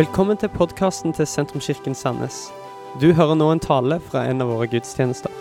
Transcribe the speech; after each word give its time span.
Velkommen 0.00 0.38
til 0.40 0.48
podkasten 0.48 1.12
til 1.12 1.26
Sentrumskirken 1.28 1.92
Sandnes. 1.98 2.36
Du 3.02 3.10
hører 3.12 3.34
nå 3.36 3.50
en 3.52 3.60
tale 3.60 3.98
fra 4.00 4.22
en 4.30 4.40
av 4.40 4.48
våre 4.48 4.64
gudstjenester. 4.72 5.34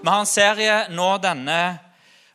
Vi 0.00 0.06
har 0.06 0.22
en 0.22 0.30
serie 0.30 0.78
nå 0.94 1.10
denne 1.20 1.58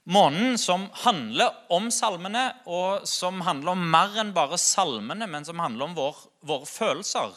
måneden 0.06 0.60
som 0.62 0.86
handler 1.02 1.50
om 1.74 1.90
salmene, 1.90 2.46
og 2.70 3.10
som 3.10 3.42
handler 3.48 3.74
om 3.74 3.90
mer 3.96 4.22
enn 4.22 4.36
bare 4.36 4.62
salmene, 4.62 5.26
men 5.26 5.50
som 5.50 5.64
handler 5.66 5.90
om 5.90 5.98
vår, 5.98 6.22
våre 6.46 6.70
følelser. 6.70 7.34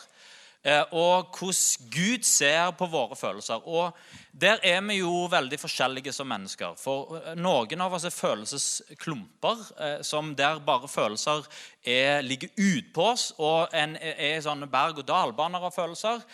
Eh, 0.66 0.84
og 0.90 1.30
hvordan 1.38 1.90
Gud 1.92 2.24
ser 2.26 2.72
på 2.74 2.88
våre 2.90 3.16
følelser. 3.16 3.62
Og 3.68 3.94
der 4.32 4.58
er 4.66 4.80
vi 4.82 4.98
jo 4.98 5.28
veldig 5.30 5.58
forskjellige 5.60 6.12
som 6.12 6.28
mennesker. 6.28 6.74
For 6.80 7.20
eh, 7.20 7.38
noen 7.38 7.84
av 7.84 7.94
oss 7.94 8.08
er 8.08 8.14
følelsesklumper, 8.14 9.62
eh, 9.78 9.96
som 10.02 10.34
der 10.38 10.58
bare 10.66 10.90
følelser 10.90 11.46
er, 11.86 12.20
ligger 12.26 12.50
utpå 12.58 13.06
oss, 13.12 13.30
og 13.38 13.72
en 13.72 13.94
er 14.02 14.42
sånne 14.44 14.66
berg-og-dal-baner 14.70 15.68
av 15.70 15.74
følelser. 15.74 16.24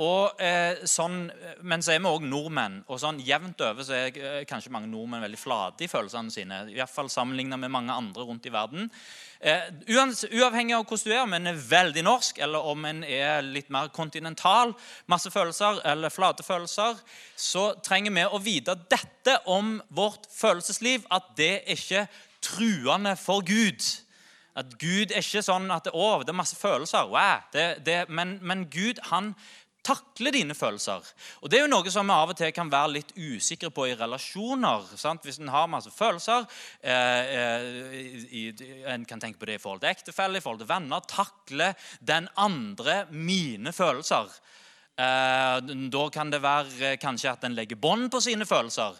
Og 0.00 0.38
sånn, 0.88 1.16
Men 1.60 1.82
så 1.84 1.92
er 1.92 1.98
vi 2.00 2.08
òg 2.08 2.22
nordmenn. 2.24 2.78
og 2.88 2.96
sånn 2.96 3.20
Jevnt 3.20 3.60
over 3.60 3.84
så 3.84 3.92
er 3.92 4.46
kanskje 4.48 4.72
mange 4.72 4.88
nordmenn 4.88 5.20
veldig 5.20 5.38
flate 5.38 5.84
i 5.84 5.88
følelsene 5.88 6.32
sine. 6.32 6.62
I 6.70 6.78
hvert 6.78 6.88
fall 6.88 7.10
sammenlignet 7.12 7.60
med 7.60 7.70
mange 7.70 7.92
andre 7.92 8.24
rundt 8.24 8.46
i 8.46 8.54
verden. 8.54 8.88
Eh, 9.38 9.68
uavhengig 9.86 10.74
av 10.74 10.82
hvordan 10.82 11.04
du 11.04 11.12
er, 11.14 11.20
om 11.22 11.34
en 11.36 11.46
er 11.46 11.58
veldig 11.70 12.02
norsk 12.02 12.40
eller 12.42 12.64
om 12.72 12.86
en 12.88 13.04
er 13.06 13.44
litt 13.46 13.68
mer 13.70 13.86
kontinental, 13.94 14.72
masse 15.06 15.30
følelser 15.30 15.78
eller 15.86 16.10
flate 16.10 16.42
følelser, 16.42 16.98
så 17.38 17.68
trenger 17.86 18.16
vi 18.16 18.24
å 18.26 18.42
vite 18.42 18.74
dette 18.90 19.36
om 19.46 19.76
vårt 19.94 20.26
følelsesliv, 20.34 21.06
at 21.14 21.30
det 21.38 21.52
er 21.60 21.78
ikke 21.78 22.04
truende 22.42 23.14
for 23.20 23.46
Gud. 23.46 23.86
At 24.58 24.74
Gud 24.80 25.14
er 25.14 25.22
ikke 25.22 25.44
sånn 25.46 25.70
at 25.70 25.86
det, 25.86 25.94
å, 25.94 26.18
det 26.26 26.34
er 26.34 26.40
masse 26.40 26.58
følelser. 26.58 27.06
Wow, 27.06 27.46
det, 27.54 27.68
det, 27.86 27.98
men, 28.10 28.40
men 28.42 28.66
Gud 28.74 28.98
han 29.12 29.36
takle 29.84 30.32
dine 30.34 30.54
følelser. 30.54 31.04
Og 31.42 31.50
Det 31.50 31.58
er 31.58 31.64
jo 31.64 31.70
noe 31.72 31.90
som 31.92 32.06
vi 32.08 32.16
av 32.16 32.32
og 32.32 32.36
til 32.38 32.52
kan 32.52 32.70
være 32.72 32.92
litt 32.98 33.12
usikre 33.16 33.70
på 33.74 33.88
i 33.88 33.96
relasjoner. 33.96 34.86
Sant? 34.96 35.24
Hvis 35.24 35.40
en 35.40 35.52
har 35.52 35.70
masse 35.70 35.92
følelser 35.94 36.46
eh, 36.82 37.34
eh, 37.38 37.98
i, 38.28 38.44
En 38.86 39.04
kan 39.08 39.20
tenke 39.20 39.40
på 39.40 39.48
det 39.48 39.58
i 39.58 39.62
forhold 39.62 39.82
til 39.84 39.92
ektefelle, 39.92 40.38
i 40.38 40.44
forhold 40.44 40.62
til 40.64 40.70
venner. 40.70 41.04
Takle 41.08 41.72
den 42.00 42.28
andre 42.36 43.04
mine 43.10 43.72
følelser. 43.72 44.32
Eh, 44.98 45.56
da 45.94 46.04
kan 46.10 46.30
det 46.30 46.42
være 46.42 46.92
eh, 46.92 46.98
kanskje 46.98 47.30
at 47.30 47.44
en 47.46 47.54
legger 47.54 47.78
bånd 47.78 48.08
på 48.10 48.18
sine 48.20 48.42
følelser 48.48 48.96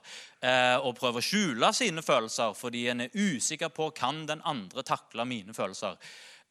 eh, 0.47 0.77
og 0.79 0.95
prøver 0.95 1.19
å 1.19 1.27
skjule 1.27 1.73
sine 1.75 2.05
følelser 2.07 2.55
fordi 2.55 2.85
en 2.93 3.03
er 3.03 3.17
usikker 3.19 3.73
på 3.75 3.91
kan 3.99 4.23
den 4.29 4.45
andre 4.47 4.85
takle 4.87 5.27
mine 5.27 5.57
følelser. 5.57 5.99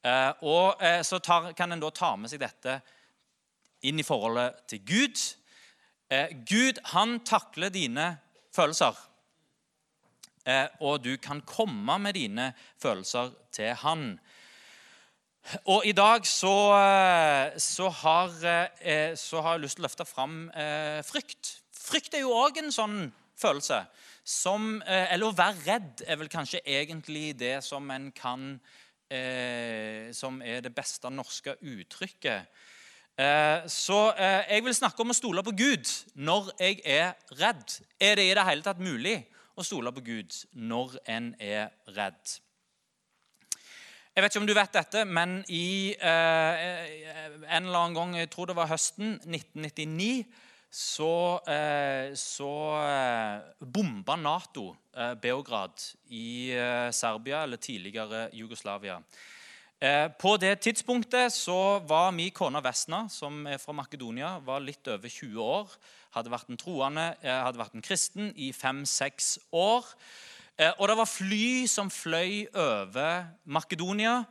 Eh, 0.04 0.44
og 0.44 0.84
Så 1.08 1.20
tar, 1.24 1.54
kan 1.56 1.72
en 1.72 1.80
da 1.80 1.90
ta 1.96 2.12
med 2.20 2.30
seg 2.30 2.44
dette 2.44 2.76
inn 3.86 4.00
i 4.00 4.06
forholdet 4.06 4.64
til 4.72 4.82
Gud. 4.86 5.22
Eh, 6.10 6.32
Gud 6.48 6.80
han 6.94 7.20
takler 7.28 7.70
dine 7.74 8.18
følelser. 8.56 8.96
Eh, 10.48 10.68
og 10.82 11.04
du 11.04 11.18
kan 11.22 11.42
komme 11.46 11.98
med 12.00 12.16
dine 12.16 12.54
følelser 12.82 13.34
til 13.52 13.74
han. 13.84 14.10
Og 15.68 15.86
i 15.88 15.92
dag 15.96 16.26
så, 16.28 16.56
eh, 16.76 17.60
så, 17.60 17.90
har, 17.90 18.32
eh, 18.82 19.16
så 19.16 19.42
har, 19.42 19.52
jeg 19.56 19.62
lyst 19.62 19.78
til 19.78 19.84
å 19.84 19.88
løfte 19.88 20.06
fram 20.08 20.50
eh, 20.50 21.04
frykt. 21.04 21.54
Frykt 21.72 22.16
er 22.16 22.26
jo 22.26 22.36
òg 22.36 22.60
en 22.64 22.72
sånn 22.72 22.98
følelse. 23.38 23.86
Som, 24.28 24.82
eh, 24.82 25.14
eller 25.14 25.30
å 25.30 25.36
være 25.36 25.64
redd 25.66 26.04
er 26.08 26.18
vel 26.20 26.32
kanskje 26.32 26.64
egentlig 26.66 27.38
det 27.40 27.64
som 27.64 27.92
en 27.92 28.12
kan 28.12 28.60
Som 30.12 30.42
er 30.44 30.60
det 30.60 30.74
beste 30.76 31.08
norske 31.08 31.54
uttrykket 31.64 32.44
Eh, 32.44 32.77
så 33.18 34.12
eh, 34.14 34.44
jeg 34.54 34.64
vil 34.68 34.76
snakke 34.78 35.02
om 35.02 35.10
å 35.10 35.18
stole 35.18 35.42
på 35.42 35.56
Gud 35.58 35.90
når 36.22 36.52
jeg 36.62 36.82
er 36.86 37.16
redd. 37.40 37.80
Er 37.98 38.20
det 38.20 38.28
i 38.28 38.36
det 38.38 38.44
hele 38.46 38.66
tatt 38.66 38.82
mulig 38.84 39.16
å 39.58 39.66
stole 39.66 39.90
på 39.96 40.04
Gud 40.06 40.36
når 40.54 41.00
en 41.10 41.32
er 41.42 41.72
redd? 41.96 42.36
Jeg 44.14 44.22
vet 44.22 44.34
ikke 44.34 44.42
om 44.42 44.50
du 44.50 44.54
vet 44.58 44.78
dette, 44.78 45.02
men 45.06 45.40
i 45.50 45.96
eh, 45.98 46.62
en 47.46 47.66
eller 47.66 47.80
annen 47.80 47.98
gang, 47.98 48.14
jeg 48.18 48.30
tror 48.34 48.50
det 48.50 48.58
var 48.58 48.70
høsten 48.70 49.16
1999, 49.26 50.28
så, 50.78 51.40
så 52.20 52.50
bomba 53.64 54.18
Nato 54.20 54.66
Beograd 55.24 55.86
i 56.12 56.52
Serbia, 56.92 57.46
eller 57.48 57.62
tidligere 57.64 58.26
Jugoslavia. 58.36 58.98
Eh, 59.78 60.08
på 60.18 60.32
det 60.42 60.56
tidspunktet 60.66 61.30
så 61.36 61.78
var 61.86 62.10
min 62.10 62.32
kone 62.34 62.58
Vesna, 62.66 63.04
som 63.14 63.44
er 63.46 63.60
fra 63.62 63.76
Makedonia, 63.78 64.40
var 64.42 64.64
litt 64.66 64.88
over 64.90 65.06
20 65.06 65.38
år. 65.38 65.76
Hadde 66.16 66.32
vært 66.34 66.50
en 66.50 66.58
troende, 66.58 67.04
eh, 67.22 67.44
hadde 67.46 67.62
vært 67.62 67.76
en 67.76 67.86
kristen 67.86 68.34
i 68.36 68.52
fem-seks 68.52 69.38
år. 69.54 69.86
Eh, 70.58 70.72
og 70.80 70.88
det 70.88 70.98
var 70.98 71.06
fly 71.06 71.68
som 71.68 71.92
fløy 71.94 72.48
over 72.56 73.28
Makedonia, 73.46 74.26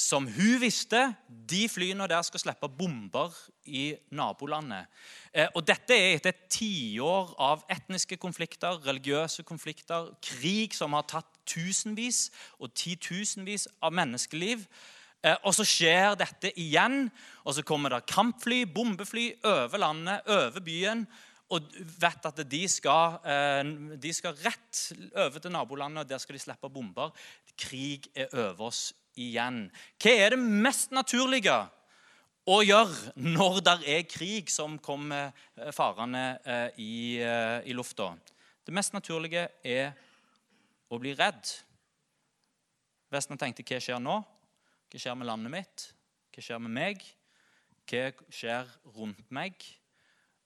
som 0.00 0.24
hun 0.32 0.60
visste 0.62 1.00
de 1.28 1.66
flyene 1.68 2.06
der 2.08 2.22
skal 2.24 2.40
slippe 2.40 2.70
bomber 2.72 3.34
i 3.68 3.90
nabolandet. 4.16 4.88
Og 5.52 5.60
Dette 5.68 5.92
er 5.92 6.14
etter 6.16 6.32
et 6.32 6.46
tiår 6.56 7.34
av 7.36 7.66
etniske 7.70 8.16
konflikter, 8.22 8.80
religiøse 8.86 9.44
konflikter, 9.44 10.08
krig 10.24 10.72
som 10.76 10.96
har 10.96 11.04
tatt 11.10 11.28
tusenvis 11.50 12.30
og 12.58 12.72
titusenvis 12.72 13.68
av 13.84 13.92
menneskeliv. 13.98 14.64
Eh, 15.20 15.36
og 15.44 15.52
så 15.52 15.66
skjer 15.68 16.14
dette 16.16 16.52
igjen, 16.60 17.10
og 17.44 17.56
så 17.56 17.64
kommer 17.66 17.92
det 17.92 18.06
kampfly, 18.08 18.62
bombefly 18.72 19.26
over 19.44 19.82
landet, 19.82 20.24
over 20.32 20.64
byen. 20.64 21.04
Og 21.50 21.66
vet 22.00 22.26
at 22.30 22.40
de 22.46 22.62
skal, 22.70 23.18
eh, 23.26 23.64
de 24.00 24.12
skal 24.14 24.38
rett 24.40 24.92
over 25.16 25.38
til 25.38 25.52
nabolandet, 25.52 26.04
og 26.04 26.08
der 26.08 26.18
skal 26.18 26.38
de 26.38 26.42
slippe 26.46 26.70
bomber. 26.70 27.12
Krig 27.58 28.08
er 28.14 28.32
over 28.32 28.70
oss 28.70 28.94
igjen. 29.18 29.64
Hva 30.00 30.14
er 30.26 30.34
det 30.34 30.40
mest 30.40 30.94
naturlige 30.94 31.56
å 32.50 32.60
gjøre 32.64 33.14
når 33.20 33.60
det 33.66 33.76
er 33.94 34.08
krig 34.10 34.50
som 34.52 34.78
kommer 34.82 35.30
eh, 35.56 35.72
farende 35.74 36.72
i, 36.76 37.18
i 37.18 37.76
lufta? 37.76 38.12
Det 38.66 38.74
mest 38.76 38.94
naturlige 38.94 39.48
er 39.66 39.92
å 40.90 40.98
bli 41.00 41.14
redd. 41.18 41.54
Vesten 43.10 43.38
tenkte 43.38 43.64
hva 43.66 43.80
skjer 43.82 44.02
nå? 44.02 44.20
Hva 44.90 45.00
skjer 45.02 45.18
med 45.18 45.28
landet 45.30 45.54
mitt? 45.54 45.86
Hva 46.30 46.44
skjer 46.44 46.62
med 46.62 46.74
meg? 46.74 47.04
Hva 47.90 48.10
skjer 48.30 48.70
rundt 48.94 49.30
meg? 49.34 49.58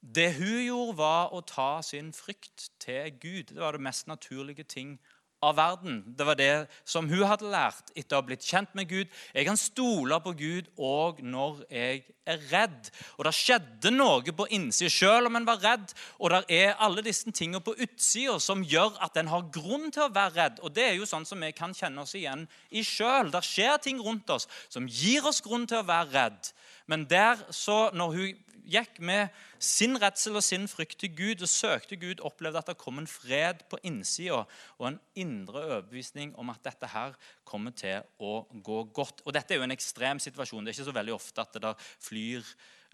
Det 0.05 0.35
hun 0.37 0.61
gjorde, 0.67 0.97
var 1.01 1.33
å 1.33 1.41
ta 1.49 1.81
sin 1.85 2.11
frykt 2.13 2.69
til 2.83 3.09
Gud. 3.21 3.55
Det 3.55 3.61
var 3.61 3.77
det 3.77 3.85
mest 3.87 4.09
naturlige 4.09 4.67
ting 4.69 4.99
av 5.45 5.57
verden. 5.59 6.01
Det 6.07 6.27
var 6.27 6.39
det 6.39 6.53
som 6.89 7.09
hun 7.11 7.25
hadde 7.29 7.51
lært 7.53 7.93
etter 7.95 8.17
å 8.17 8.23
ha 8.23 8.27
blitt 8.27 8.47
kjent 8.47 8.73
med 8.77 8.89
Gud. 8.91 9.11
Jeg 9.35 9.47
kan 9.49 9.61
stole 9.61 10.19
på 10.25 10.33
Gud 10.39 10.71
òg 10.81 11.21
når 11.25 11.63
jeg 11.69 12.03
er 12.27 12.41
redd. 12.51 12.91
Og 13.19 13.27
det 13.29 13.35
skjedde 13.37 13.93
noe 13.95 14.35
på 14.37 14.49
innsida 14.57 14.93
selv 14.93 15.31
om 15.31 15.39
en 15.39 15.49
var 15.49 15.61
redd. 15.63 15.93
Og 16.19 16.33
det 16.33 16.43
er 16.57 16.81
alle 16.83 17.05
disse 17.05 17.31
tingene 17.31 17.63
på 17.65 17.77
utsida 17.77 18.39
som 18.43 18.65
gjør 18.65 18.97
at 19.05 19.21
en 19.21 19.33
har 19.33 19.49
grunn 19.55 19.91
til 19.95 20.07
å 20.07 20.13
være 20.15 20.37
redd. 20.39 20.63
Og 20.65 20.75
det 20.75 20.89
er 20.89 20.97
jo 20.99 21.09
sånn 21.09 21.29
som 21.29 21.45
vi 21.45 21.53
kan 21.57 21.77
kjenne 21.77 22.05
oss 22.05 22.17
igjen 22.19 22.47
i 22.71 22.85
sjøl. 22.87 23.33
Det 23.35 23.45
skjer 23.45 23.81
ting 23.85 24.01
rundt 24.03 24.31
oss 24.33 24.49
som 24.73 24.89
gir 24.89 25.27
oss 25.29 25.43
grunn 25.45 25.69
til 25.69 25.83
å 25.83 25.89
være 25.89 26.13
redd. 26.15 26.55
Men 26.91 27.07
der 27.09 27.41
så, 27.55 27.89
når 27.97 28.17
hun 28.19 28.54
gikk 28.65 28.99
med 29.05 29.33
sin 29.63 29.97
redsel 30.01 30.39
og 30.39 30.45
sin 30.45 30.67
frykt 30.71 30.99
til 31.01 31.13
Gud 31.17 31.43
og 31.45 31.51
søkte 31.51 31.99
Gud, 32.01 32.23
opplevde 32.25 32.61
at 32.61 32.71
det 32.71 32.79
kom 32.81 32.99
en 33.01 33.09
fred 33.11 33.65
på 33.71 33.79
innsida 33.87 34.45
og 34.79 34.87
en 34.89 35.01
indre 35.21 35.63
overbevisning 35.63 36.35
om 36.41 36.53
at 36.53 36.63
dette 36.65 36.89
her 36.93 37.17
kommer 37.49 37.75
til 37.77 38.05
å 38.19 38.45
gå 38.65 38.79
godt. 38.97 39.23
Og 39.25 39.35
Dette 39.37 39.55
er 39.55 39.61
jo 39.61 39.67
en 39.69 39.75
ekstrem 39.75 40.21
situasjon. 40.23 40.65
Det 40.65 40.73
er 40.73 40.79
ikke 40.79 40.91
så 40.91 40.97
veldig 40.97 41.15
ofte 41.17 41.45
at 41.45 41.57
det 41.57 41.65
der 41.65 41.87
flyr 42.03 42.43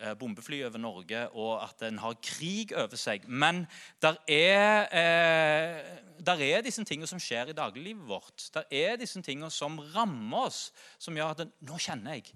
eh, 0.01 0.15
bombefly 0.19 0.63
over 0.67 0.83
Norge, 0.83 1.25
og 1.33 1.53
at 1.65 1.85
en 1.89 2.01
har 2.03 2.19
krig 2.25 2.75
over 2.77 3.01
seg. 3.01 3.27
Men 3.29 3.65
der 4.03 4.19
er, 4.29 4.89
eh, 4.91 5.99
der 6.19 6.47
er 6.51 6.67
disse 6.67 6.85
tingene 6.85 7.11
som 7.11 7.23
skjer 7.23 7.53
i 7.53 7.59
dagliglivet 7.59 8.09
vårt. 8.09 8.51
Der 8.55 8.67
er 8.71 8.99
disse 9.01 9.23
tingene 9.23 9.51
som 9.55 9.79
rammer 9.95 10.51
oss, 10.51 10.71
som 10.99 11.17
gjør 11.17 11.37
at 11.37 11.55
nå 11.67 11.79
kjenner 11.79 12.19
jeg 12.19 12.35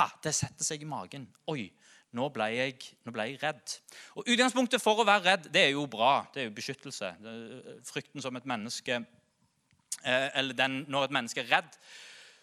ah, 0.00 0.12
Det 0.22 0.34
setter 0.34 0.64
seg 0.64 0.82
i 0.82 0.88
magen. 0.88 1.26
Oi, 1.52 1.66
nå 2.12 2.28
ble, 2.32 2.48
jeg, 2.52 2.76
nå 3.06 3.14
ble, 3.14 3.26
jeg, 3.30 3.40
redd. 3.42 3.74
Og 4.20 4.28
Utgangspunktet 4.28 4.82
for 4.82 5.00
å 5.00 5.06
være 5.08 5.24
redd 5.30 5.50
det 5.52 5.66
er 5.66 5.74
jo 5.74 5.86
bra. 5.90 6.26
Det 6.34 6.42
er 6.42 6.48
jo 6.50 6.56
beskyttelse. 6.56 7.12
Er 7.16 7.82
frykten 7.88 8.24
som 8.24 8.36
et 8.36 8.48
menneske 8.48 8.98
eh, 8.98 10.28
Eller 10.38 10.56
den, 10.58 10.82
når 10.92 11.08
et 11.08 11.16
menneske 11.18 11.44
er 11.44 11.50
redd, 11.56 11.78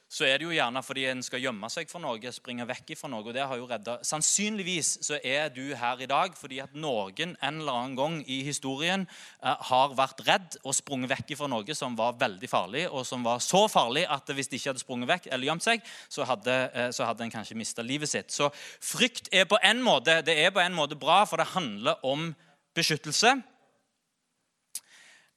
så 0.09 0.25
er 0.25 0.39
det 0.39 0.47
jo 0.47 0.53
gjerne 0.56 0.81
fordi 0.81 1.03
en 1.06 1.19
skal 1.21 1.44
gjemme 1.44 1.67
seg 1.69 1.89
for 1.91 2.01
noe, 2.01 2.31
springe 2.33 2.65
vekk 2.65 2.95
fra 2.97 3.11
noe. 3.11 3.21
og 3.21 3.33
det 3.35 3.44
har 3.45 3.59
jo 3.59 3.67
reddet. 3.69 4.07
Sannsynligvis 4.09 4.95
så 5.06 5.19
er 5.21 5.51
du 5.53 5.75
her 5.77 6.01
i 6.01 6.07
dag 6.09 6.33
fordi 6.38 6.57
at 6.63 6.73
noen 6.73 7.35
en 7.38 7.59
eller 7.61 7.77
annen 7.77 7.97
gang 7.97 8.15
i 8.25 8.39
historien 8.47 9.06
eh, 9.06 9.67
har 9.69 9.94
vært 9.94 10.23
redd 10.25 10.57
og 10.63 10.73
sprunget 10.73 11.13
vekk 11.13 11.35
fra 11.38 11.51
noe 11.53 11.77
som 11.77 11.94
var 12.00 12.17
veldig 12.17 12.50
farlig, 12.50 12.88
og 12.89 13.06
som 13.06 13.21
var 13.23 13.44
så 13.45 13.67
farlig 13.69 14.07
at 14.09 14.33
hvis 14.33 14.50
de 14.50 14.57
ikke 14.57 14.71
hadde 14.71 14.83
sprunget 14.83 15.11
vekk 15.13 15.29
eller 15.29 15.51
gjemt 15.51 15.67
seg, 15.67 15.85
så 16.09 16.25
hadde, 16.25 16.57
eh, 16.73 16.89
så 16.95 17.05
hadde 17.05 17.27
en 17.27 17.35
kanskje 17.38 17.59
mista 17.62 17.85
livet 17.85 18.09
sitt. 18.09 18.33
Så 18.33 18.50
frykt 18.81 19.29
er 19.29 19.45
på 19.45 19.62
en 19.62 19.85
måte, 19.85 20.23
det 20.25 20.39
er 20.41 20.50
på 20.55 20.65
en 20.65 20.73
måte 20.73 20.97
bra, 20.97 21.21
for 21.29 21.38
det 21.38 21.51
handler 21.53 22.01
om 22.01 22.31
beskyttelse. 22.73 23.38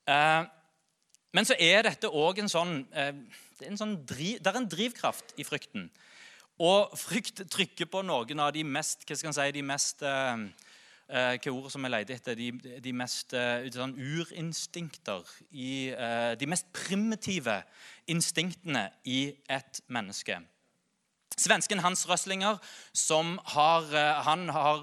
Eh, 0.09 0.43
men 1.33 1.49
så 1.49 1.57
er 1.61 1.85
dette 1.87 2.09
òg 2.09 2.43
en 2.43 2.51
sånn 2.53 2.79
eh, 2.93 3.15
det 3.63 3.69
er 3.69 3.77
en, 3.77 3.79
sånn 3.79 3.99
driv, 4.09 4.41
det 4.43 4.51
er 4.51 4.59
en 4.59 4.69
drivkraft 4.71 5.37
i 5.39 5.47
frykten. 5.47 5.87
Og 6.63 6.93
frykt 6.99 7.45
trykker 7.51 7.89
på 7.91 8.03
noen 8.05 8.43
av 8.43 8.53
de 8.55 8.65
mest 8.67 9.07
hva 9.07 9.17
skal 9.17 9.31
jeg 9.31 9.39
si, 9.39 9.55
de 9.57 9.63
mest 9.67 10.03
uh, 10.03 10.35
uh, 10.35 11.35
hva 11.39 11.55
ordet 11.55 11.73
som 11.75 11.87
jeg 11.87 11.95
leter 11.95 12.19
etter, 12.19 12.39
de, 12.39 12.79
de 12.83 12.95
mest 12.97 13.35
uh, 13.39 13.63
sånn 13.73 13.95
urinstinkter 13.97 15.31
i, 15.55 15.95
De 16.39 16.49
mest 16.51 16.69
primitive 16.75 17.61
instinktene 18.11 18.89
i 19.07 19.37
et 19.47 19.83
menneske. 19.87 20.41
Svensken 21.33 21.81
Hans 21.81 22.05
Røslinger 22.11 22.59
som 22.93 23.39
har, 23.55 23.87
han 24.27 24.51
har 24.53 24.83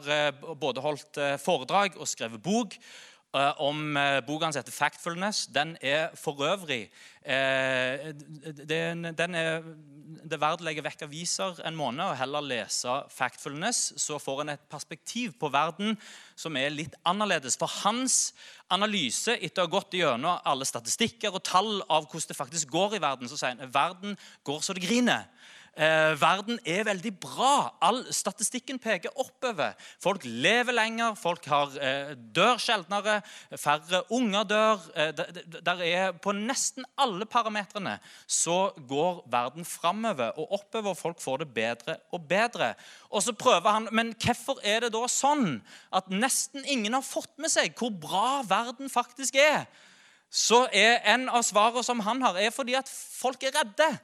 både 0.58 0.82
holdt 0.82 1.20
foredrag 1.44 2.00
og 2.00 2.10
skrevet 2.10 2.42
bok 2.42 2.74
Eh, 2.74 3.09
om 3.34 3.98
uh, 3.98 4.20
boka 4.26 4.46
hans 4.46 4.56
heter 4.56 4.72
'Factfulness'. 4.72 5.54
Den 5.54 5.78
er 5.82 6.10
for 6.16 6.42
øvrig 6.42 6.90
uh, 7.26 8.14
den, 8.70 9.04
den 9.18 9.36
er, 9.36 9.62
Det 10.24 10.34
er 10.34 10.42
verdt 10.42 10.62
å 10.62 10.66
legge 10.66 10.84
vekk 10.84 11.04
aviser 11.06 11.62
en 11.66 11.76
måned 11.76 12.04
og 12.04 12.18
heller 12.18 12.42
lese 12.42 12.88
'Factfulness'. 13.14 13.94
Så 13.98 14.18
får 14.18 14.42
en 14.42 14.50
et 14.50 14.66
perspektiv 14.70 15.34
på 15.40 15.50
verden 15.50 15.98
som 16.36 16.58
er 16.58 16.70
litt 16.70 16.96
annerledes. 17.06 17.58
For 17.58 17.70
hans 17.84 18.34
analyse, 18.70 19.38
etter 19.38 19.62
å 19.62 19.68
ha 19.68 19.72
gått 19.78 19.94
gjennom 19.94 20.42
alle 20.46 20.66
statistikker 20.66 21.30
og 21.30 21.44
tall 21.44 21.84
av 21.90 22.10
hvordan 22.10 22.28
det 22.28 22.38
faktisk 22.38 22.70
går 22.70 22.96
i 22.96 23.02
verden, 23.02 23.30
så 23.30 23.38
sier 23.38 23.56
han 23.60 23.74
verden 23.74 24.18
går 24.44 24.62
så 24.62 24.74
det 24.74 24.88
griner. 24.88 25.30
Eh, 25.78 26.14
verden 26.20 26.60
er 26.66 26.84
veldig 26.84 27.12
bra. 27.22 27.70
All 27.82 28.02
statistikken 28.14 28.80
peker 28.82 29.14
oppover. 29.16 29.76
Folk 30.02 30.26
lever 30.26 30.76
lenger, 30.76 31.16
folk 31.16 31.46
har, 31.46 31.72
eh, 31.80 32.16
dør 32.16 32.58
sjeldnere, 32.58 33.22
færre 33.58 34.04
unger 34.12 34.44
dør. 34.44 34.80
Eh, 34.96 35.12
der 35.12 35.82
er 35.82 36.12
På 36.12 36.32
nesten 36.32 36.84
alle 36.98 37.26
parametrene 37.26 38.00
så 38.28 38.74
går 38.88 39.24
verden 39.30 39.66
framover 39.66 40.38
og 40.38 40.52
oppover. 40.52 40.96
Folk 40.96 41.22
får 41.22 41.38
det 41.38 41.54
bedre 41.54 41.98
og 42.12 42.28
bedre. 42.28 42.76
Og 43.12 43.24
så 43.24 43.32
prøver 43.32 43.72
han, 43.72 43.88
Men 43.92 44.14
hvorfor 44.14 44.60
er 44.64 44.80
det 44.80 44.94
da 44.94 45.08
sånn 45.08 45.62
at 45.94 46.10
nesten 46.10 46.66
ingen 46.66 46.94
har 46.94 47.02
fått 47.02 47.38
med 47.38 47.50
seg 47.50 47.76
hvor 47.76 47.90
bra 47.90 48.42
verden 48.44 48.90
faktisk 48.90 49.36
er? 49.36 49.66
Så 50.30 50.68
er 50.74 51.02
En 51.06 51.30
av 51.30 51.42
svarene 51.44 51.84
som 51.84 52.00
han 52.00 52.22
har, 52.22 52.36
er 52.38 52.50
fordi 52.50 52.76
at 52.78 52.90
folk 52.90 53.44
er 53.44 53.52
redde. 53.52 54.00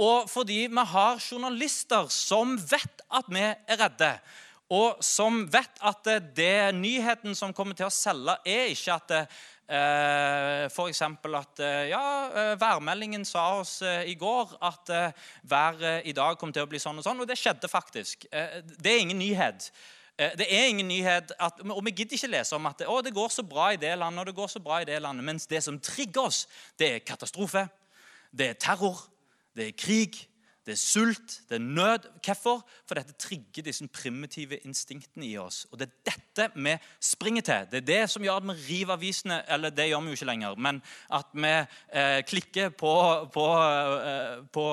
Og 0.00 0.30
fordi 0.30 0.66
vi 0.70 0.84
har 0.90 1.20
journalister 1.22 2.08
som 2.10 2.56
vet 2.58 3.04
at 3.14 3.28
vi 3.30 3.44
er 3.44 3.78
redde. 3.78 4.10
Og 4.74 5.02
som 5.04 5.44
vet 5.52 5.82
at 5.84 6.08
det 6.34 6.74
nyheten 6.74 7.36
som 7.36 7.52
kommer 7.54 7.76
til 7.78 7.86
å 7.86 7.94
selge, 7.94 8.34
er 8.48 8.72
ikke 8.72 8.96
at 8.96 9.12
eh, 9.68 10.64
F.eks. 10.66 11.02
at 11.04 11.62
eh, 11.62 11.90
ja, 11.92 12.04
eh, 12.32 12.54
værmeldingen 12.60 13.26
sa 13.28 13.60
oss 13.60 13.82
eh, 13.82 14.08
i 14.10 14.16
går 14.18 14.56
at 14.64 14.90
eh, 14.90 15.28
været 15.42 16.08
i 16.08 16.16
dag 16.16 16.38
kom 16.40 16.52
til 16.52 16.64
å 16.64 16.70
bli 16.70 16.80
sånn 16.82 16.98
og 16.98 17.06
sånn. 17.06 17.20
Og 17.22 17.28
det 17.28 17.38
skjedde 17.38 17.70
faktisk. 17.70 18.26
Eh, 18.32 18.62
det 18.64 18.96
er 18.96 19.04
ingen 19.04 19.20
nyhet. 19.22 19.70
Det 20.14 20.46
er 20.46 20.68
ingen 20.70 20.86
nyhet, 20.86 21.32
at, 21.42 21.56
og 21.66 21.80
Vi 21.82 21.90
gidder 21.90 22.14
ikke 22.14 22.28
lese 22.30 22.54
om 22.54 22.68
at 22.70 22.84
å, 22.86 23.00
det 23.02 23.10
går 23.10 23.32
så 23.34 23.42
bra 23.42 23.72
i 23.74 23.78
det 23.82 23.96
landet 23.98 24.22
og 24.22 24.28
det 24.28 24.36
går 24.36 24.52
så 24.52 24.60
bra 24.62 24.76
i 24.78 24.86
det 24.86 25.00
landet. 25.02 25.26
Mens 25.26 25.48
det 25.50 25.58
som 25.66 25.80
trigger 25.82 26.28
oss, 26.28 26.44
det 26.78 26.86
er 26.86 27.02
katastrofe, 27.02 27.64
det 28.30 28.52
er 28.52 28.60
terror, 28.62 29.00
det 29.54 29.68
er 29.68 29.76
krig, 29.78 30.24
det 30.64 30.72
er 30.72 30.80
sult, 30.80 31.42
det 31.48 31.58
er 31.58 31.64
nød. 31.64 32.06
Hvorfor? 32.24 32.62
For 32.88 32.96
dette 32.96 33.12
trigger 33.20 33.66
disse 33.66 33.84
primitive 33.92 34.56
instinktene 34.64 35.26
i 35.26 35.34
oss. 35.36 35.66
Og 35.70 35.78
det 35.78 35.90
er 35.90 36.14
dette 36.14 36.46
vi 36.56 36.72
springer 37.04 37.44
til. 37.44 37.66
Det 37.70 37.82
er 37.82 37.88
det 37.90 37.98
som 38.10 38.24
gjør 38.24 38.40
at 38.40 38.46
vi 38.48 38.54
river 38.70 38.94
avisene 38.96 39.42
Eller 39.48 39.70
det 39.70 39.90
gjør 39.90 40.00
vi 40.00 40.14
jo 40.14 40.18
ikke 40.18 40.30
lenger, 40.30 40.56
men 40.56 40.80
at 41.12 41.36
vi 41.36 41.52
eh, 41.52 42.22
klikker 42.24 42.72
på, 42.80 42.94
på, 43.34 43.44
eh, 43.60 44.40
på, 44.52 44.64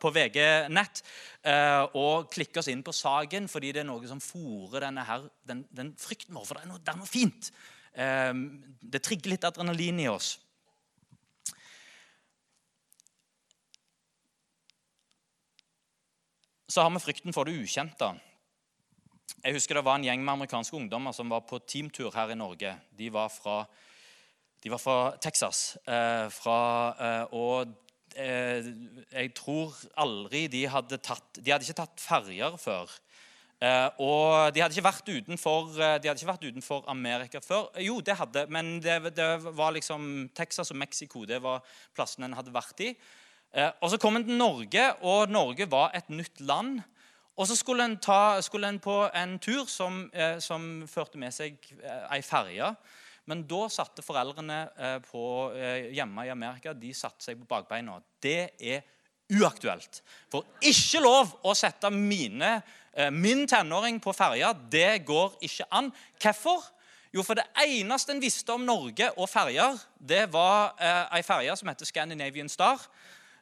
på 0.00 0.12
VG 0.18 0.38
Nett 0.68 1.02
eh, 1.42 1.88
og 1.96 2.28
klikker 2.32 2.60
oss 2.60 2.68
inn 2.68 2.84
på 2.84 2.92
saken 2.92 3.48
fordi 3.48 3.72
det 3.72 3.80
er 3.80 3.88
noe 3.88 4.12
som 4.12 4.20
fòrer 4.20 4.90
den, 4.90 5.64
den, 5.72 5.94
frykten 5.96 6.36
vår. 6.36 6.44
For 6.44 6.60
det 6.60 6.66
er 6.66 6.72
noe, 6.74 6.84
det 6.84 6.92
er 6.92 7.00
noe 7.00 7.08
fint. 7.08 7.50
Eh, 7.96 8.34
det 8.92 9.04
trigger 9.08 9.32
litt 9.32 9.48
adrenalin 9.48 10.04
i 10.04 10.12
oss. 10.12 10.34
Så 16.70 16.84
har 16.84 16.92
vi 16.94 17.02
frykten 17.02 17.34
for 17.34 17.48
det 17.48 17.58
ukjente. 17.58 18.12
Jeg 19.42 19.56
husker 19.56 19.74
Det 19.74 19.84
var 19.84 19.98
en 19.98 20.04
gjeng 20.04 20.24
med 20.24 20.32
amerikanske 20.32 20.76
ungdommer 20.76 21.12
som 21.12 21.30
var 21.30 21.42
på 21.48 21.58
teamtur 21.66 22.10
her 22.14 22.30
i 22.30 22.38
Norge. 22.38 22.74
De 22.98 23.12
var 23.12 23.28
fra, 23.28 23.64
de 24.62 24.70
var 24.70 24.78
fra 24.78 25.16
Texas. 25.16 25.76
Eh, 25.86 26.28
fra, 26.30 26.58
eh, 27.00 27.34
og 27.34 27.72
eh, 28.16 28.70
jeg 29.12 29.32
tror 29.34 29.74
aldri 29.96 30.46
de 30.48 30.66
hadde 30.68 30.98
tatt 30.98 31.40
De 31.40 31.50
hadde 31.50 31.66
ikke 31.66 31.80
tatt 31.82 32.04
ferjer 32.04 32.58
før. 32.60 32.90
Eh, 33.60 33.88
og 34.00 34.54
de 34.54 34.62
hadde, 34.62 34.72
ikke 34.72 34.86
vært 34.86 35.08
utenfor, 35.10 35.74
eh, 35.76 35.98
de 36.00 36.08
hadde 36.08 36.20
ikke 36.20 36.32
vært 36.32 36.46
utenfor 36.48 36.86
Amerika 36.88 37.40
før. 37.44 37.68
Jo, 37.82 37.98
det 38.00 38.16
hadde, 38.16 38.46
men 38.48 38.78
det, 38.80 39.14
det 39.16 39.26
var 39.52 39.74
liksom 39.76 40.30
Texas 40.34 40.70
og 40.70 40.78
Mexico 40.80 41.26
det 41.28 41.42
var 41.44 41.60
plassen 41.96 42.24
en 42.24 42.38
hadde 42.38 42.54
vært 42.54 42.80
i. 42.86 42.94
Eh, 43.52 43.70
og 43.80 43.90
Så 43.90 43.98
kom 43.98 44.16
en 44.16 44.24
til 44.24 44.38
Norge, 44.38 44.92
og 45.02 45.30
Norge 45.30 45.70
var 45.70 45.90
et 45.94 46.10
nytt 46.10 46.40
land. 46.40 46.80
Og 47.36 47.46
Så 47.46 47.56
skulle 47.56 47.84
en, 47.84 47.96
ta, 47.96 48.40
skulle 48.40 48.68
en 48.68 48.78
på 48.78 49.08
en 49.14 49.38
tur 49.38 49.66
som, 49.66 50.10
eh, 50.14 50.38
som 50.38 50.86
førte 50.86 51.18
med 51.18 51.32
seg 51.32 51.56
eh, 51.82 52.14
ei 52.14 52.22
ferje. 52.22 52.74
Men 53.26 53.42
da 53.46 53.68
satte 53.68 54.02
foreldrene 54.02 55.02
på, 55.04 55.52
hjemme 55.92 56.24
i 56.26 56.30
Amerika 56.32 56.72
de 56.74 56.88
satte 56.94 57.22
seg 57.22 57.36
på 57.38 57.46
bakbeina. 57.46 58.00
Det 58.18 58.56
er 58.58 58.80
uaktuelt. 59.30 60.00
For 60.32 60.42
ikke 60.66 61.02
lov 61.04 61.36
å 61.46 61.54
sette 61.54 61.92
mine, 61.94 62.56
min 63.12 63.44
tenåring 63.46 64.00
på 64.02 64.16
ferja. 64.16 64.50
Det 64.52 65.04
går 65.06 65.36
ikke 65.46 65.68
an. 65.70 65.92
Hvorfor? 66.18 66.64
Jo, 67.10 67.24
for 67.26 67.34
det 67.34 67.48
eneste 67.58 68.14
en 68.14 68.22
visste 68.22 68.54
om 68.54 68.62
Norge 68.62 69.08
og 69.18 69.26
ferjer, 69.26 69.78
det 69.98 70.28
var 70.30 70.76
eh, 70.78 71.16
ei 71.18 71.24
ferje 71.26 71.56
som 71.58 71.70
heter 71.70 71.88
Scandinavian 71.88 72.50
Star. 72.50 72.84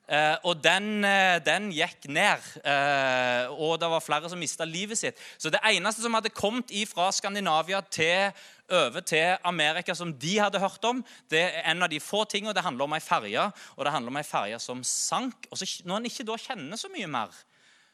Uh, 0.08 0.36
og 0.48 0.62
den, 0.64 1.02
uh, 1.04 1.36
den, 1.44 1.66
gikk 1.76 2.06
ned, 2.08 2.44
uh, 2.64 3.50
og 3.60 3.74
det 3.76 3.90
var 3.92 4.00
flere 4.00 4.30
som 4.32 4.40
mista 4.40 4.64
livet 4.64 4.96
sitt. 4.96 5.18
Så 5.36 5.52
det 5.52 5.60
eneste 5.68 6.00
som 6.00 6.16
hadde 6.16 6.32
kommet 6.32 6.72
fra 6.88 7.10
Skandinavia 7.12 7.82
til, 7.92 8.32
over 8.72 9.04
til 9.04 9.36
Amerika, 9.44 9.92
som 9.92 10.14
de 10.16 10.38
hadde 10.40 10.62
hørt 10.62 10.84
om, 10.88 11.04
det 11.28 11.42
er 11.50 11.68
en 11.68 11.84
av 11.84 11.92
de 11.92 12.00
få 12.00 12.22
tingene. 12.24 12.56
Det 12.56 12.64
handler 12.64 12.88
om 12.88 12.96
ei 12.96 13.04
ferje, 13.04 13.44
og 13.76 13.84
det 13.84 13.92
handler 13.92 14.14
om 14.14 14.20
ei 14.20 14.24
ferje 14.24 14.60
som 14.64 14.80
sank. 14.80 15.44
Og 15.52 15.60
så, 15.60 15.68
Når 15.84 16.00
en 16.00 16.08
ikke 16.08 16.28
da 16.30 16.40
kjenner 16.40 16.80
så 16.80 16.88
mye 16.92 17.12
mer, 17.12 17.44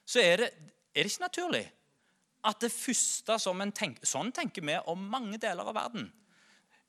så 0.06 0.22
er 0.22 0.44
det, 0.44 0.52
er 0.94 1.02
det 1.02 1.10
ikke 1.10 1.26
naturlig 1.26 1.66
at 2.44 2.60
det 2.62 2.70
første 2.70 3.38
som 3.40 3.62
en 3.64 3.72
tenker 3.72 4.06
Sånn 4.06 4.30
tenker 4.36 4.62
vi 4.62 4.76
om 4.92 5.02
mange 5.10 5.40
deler 5.42 5.66
av 5.66 5.74
verden. 5.74 6.12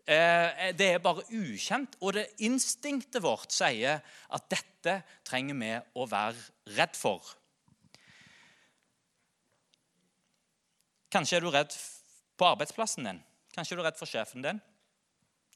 Eh, 0.06 0.70
det 0.78 0.86
er 0.94 1.02
bare 1.02 1.26
ukjent. 1.34 1.98
Og 2.02 2.14
det 2.14 2.28
instinktet 2.46 3.24
vårt 3.26 3.54
sier 3.54 4.04
at 4.06 4.50
dette 4.52 5.00
trenger 5.26 5.58
vi 5.58 5.72
å 5.98 6.06
være 6.10 6.76
redd 6.78 6.98
for. 6.98 7.26
Kanskje 11.10 11.40
er 11.40 11.46
du 11.46 11.50
redd 11.50 11.74
på 12.38 12.46
arbeidsplassen 12.46 13.08
din. 13.08 13.22
Kanskje 13.56 13.74
er 13.74 13.80
du 13.80 13.86
redd 13.86 13.98
for 13.98 14.10
sjefen 14.10 14.46
din. 14.46 14.60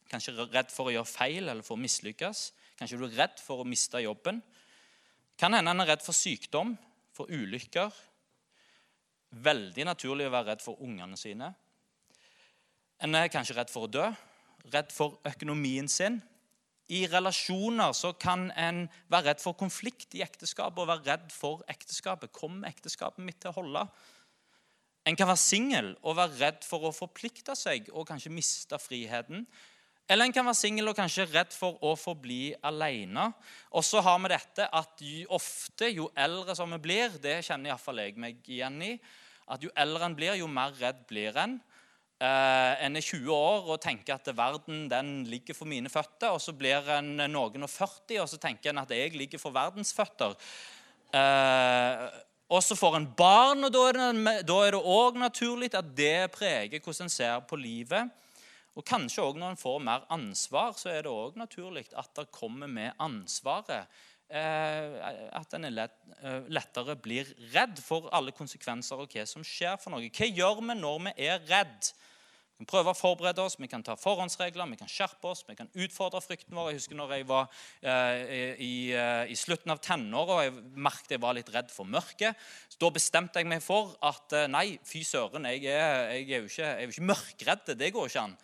Kanskje 0.09 0.33
er 0.33 0.39
du 0.39 0.55
redd 0.55 0.71
for 0.73 0.89
å 0.89 0.93
gjøre 0.95 1.11
feil 1.11 1.43
eller 1.43 1.65
for 1.65 1.77
å 1.77 1.83
mislykkes. 1.83 2.45
Kanskje 2.79 2.97
er 2.97 3.03
du 3.03 3.17
redd 3.19 3.41
for 3.43 3.61
å 3.61 3.67
miste 3.67 4.01
jobben. 4.01 4.39
Kan 5.37 5.53
hende 5.53 5.69
han 5.69 5.83
er 5.83 5.91
redd 5.93 6.01
for 6.03 6.17
sykdom, 6.17 6.73
for 7.13 7.29
ulykker. 7.29 7.93
Veldig 9.45 9.85
naturlig 9.85 10.25
å 10.25 10.33
være 10.33 10.55
redd 10.55 10.63
for 10.63 10.81
ungene 10.81 11.19
sine. 11.19 11.51
En 13.03 13.13
er 13.15 13.29
kanskje 13.31 13.59
redd 13.59 13.69
for 13.69 13.85
å 13.85 13.91
dø 13.91 14.07
redd 14.73 14.91
for 14.95 15.19
økonomien 15.27 15.87
sin. 15.91 16.19
I 16.89 17.03
relasjoner 17.05 17.93
så 17.93 18.15
kan 18.17 18.47
en 18.57 18.87
være 19.13 19.31
redd 19.31 19.43
for 19.43 19.57
konflikt 19.57 20.15
i 20.17 20.23
ekteskapet 20.25 20.81
og 20.81 20.89
være 20.89 21.05
redd 21.11 21.27
for 21.33 21.61
ekteskapet. 21.69 22.33
Kommer 22.33 22.71
ekteskapet 22.71 23.21
mitt 23.25 23.37
til 23.43 23.53
å 23.53 23.59
holde? 23.59 23.83
En 25.05 25.17
kan 25.17 25.29
være 25.29 25.41
singel 25.41 25.91
og 26.01 26.17
være 26.17 26.39
redd 26.39 26.65
for 26.65 26.89
å 26.89 26.93
forplikte 26.95 27.55
seg 27.57 27.91
og 27.93 28.07
kanskje 28.09 28.33
miste 28.33 28.79
friheten. 28.81 29.45
Eller 30.09 30.25
en 30.25 30.33
kan 30.33 30.47
være 30.47 30.57
singel 30.57 30.89
og 30.89 30.97
kanskje 30.97 31.27
redd 31.29 31.53
for 31.53 31.77
å 31.85 31.93
forbli 31.93 32.55
alene. 32.65 33.27
Og 33.77 33.85
så 33.85 34.01
har 34.01 34.17
vi 34.23 34.31
dette 34.33 34.65
at 34.65 35.03
jo 35.05 35.27
ofte, 35.37 35.91
jo 35.93 36.09
eldre 36.17 36.55
som 36.57 36.73
vi 36.73 36.81
blir, 36.81 37.13
det 37.21 37.43
kjenner 37.45 37.69
iallfall 37.69 38.01
jeg 38.01 38.17
meg 38.17 38.41
igjen 38.49 38.81
i, 38.81 38.95
at 39.53 39.61
jo 39.61 39.69
eldre 39.77 40.09
en 40.09 40.17
blir, 40.17 40.33
jo 40.41 40.49
mer 40.49 40.73
redd 40.81 41.05
blir 41.09 41.37
en. 41.37 41.59
Eh, 42.19 42.73
en 42.83 42.99
er 42.99 43.03
20 43.05 43.31
år 43.31 43.69
og 43.71 43.77
tenker 43.79 44.17
at 44.17 44.27
verden 44.35 44.89
den 44.91 45.11
ligger 45.31 45.55
for 45.55 45.69
mine 45.71 45.87
føtter. 45.87 46.33
Og 46.35 46.41
så 46.43 46.51
blir 46.51 46.89
en 46.97 47.13
noen 47.31 47.63
og 47.63 47.71
40, 47.71 48.19
og 48.19 48.27
så 48.27 48.39
tenker 48.43 48.73
en 48.73 48.81
at 48.83 48.91
jeg 48.91 49.15
ligger 49.15 49.39
for 49.39 49.55
verdens 49.55 49.93
føtter. 49.95 50.35
Eh, 51.15 52.03
og 52.49 52.63
så 52.65 52.75
får 52.75 52.97
en 52.97 53.07
barn, 53.15 53.63
og 53.63 53.71
da 53.71 53.85
er 54.65 54.75
det 54.75 54.81
òg 54.81 55.19
naturlig 55.21 55.69
at 55.77 55.93
det 55.95 56.31
preger 56.33 56.81
hvordan 56.81 57.07
en 57.07 57.13
ser 57.13 57.39
på 57.47 57.55
livet. 57.61 58.11
Og 58.75 58.83
kanskje 58.83 59.23
også 59.23 59.39
når 59.39 59.55
en 59.55 59.63
får 59.63 59.79
mer 59.85 60.05
ansvar, 60.11 60.75
så 60.75 60.91
er 60.91 61.05
det 61.05 61.13
òg 61.13 61.39
naturlig 61.39 61.87
at 61.95 62.11
det 62.19 62.31
kommer 62.35 62.67
med 62.67 62.99
ansvaret. 62.99 63.87
Eh, 64.27 64.99
at 65.39 65.55
en 65.55 65.71
lett, 65.71 65.95
lettere 66.51 66.99
blir 66.99 67.31
redd 67.55 67.79
for 67.81 68.11
alle 68.11 68.35
konsekvenser 68.35 68.99
og 68.99 69.15
hva 69.15 69.23
som 69.29 69.45
skjer 69.45 69.79
for 69.79 69.95
noe. 69.95 70.11
Hva 70.11 70.27
gjør 70.27 70.59
vi 70.59 70.79
når 70.83 71.03
vi 71.07 71.17
er 71.31 71.47
redd? 71.47 71.93
Vi 72.59 72.65
kan 72.65 72.73
prøve 72.73 72.91
å 72.91 72.97
forberede 72.97 73.39
oss, 73.39 73.53
vi 73.55 73.69
kan 73.71 73.83
ta 73.87 73.93
forhåndsregler, 73.95 74.67
vi 74.67 74.77
kan 74.81 74.89
skjerpe 74.91 75.29
oss, 75.29 75.45
vi 75.47 75.53
kan 75.55 75.69
utfordre 75.79 76.19
frykten 76.19 76.57
vår. 76.59 76.73
Jeg 76.73 76.81
husker 76.81 76.97
når 76.99 77.13
jeg 77.15 77.27
var 77.29 77.45
eh, 77.79 78.33
i, 78.59 78.73
eh, 78.91 79.31
i, 79.31 79.37
slutten 79.39 79.71
av 79.71 79.79
tenåra 79.79 80.35
og 80.35 80.43
jeg 80.43 80.57
merket 80.75 81.15
jeg 81.15 81.21
var 81.23 81.37
litt 81.37 81.53
redd 81.53 81.71
for 81.71 81.87
mørket. 81.87 82.35
Så 82.67 82.81
da 82.83 82.89
bestemte 82.91 83.39
jeg 83.39 83.47
meg 83.47 83.63
for 83.63 83.95
at 84.03 84.35
eh, 84.35 84.49
nei, 84.51 84.73
fy 84.83 85.05
søren, 85.07 85.47
jeg 85.47 85.71
er, 85.71 86.11
jeg 86.17 86.27
er 86.27 86.43
jo 86.43 86.51
ikke, 86.51 86.65
jeg 86.65 86.83
er 86.83 86.93
ikke 86.97 87.07
mørkredd. 87.13 87.73
Det 87.79 87.91
går 87.95 88.11
ikke 88.11 88.27
an. 88.27 88.35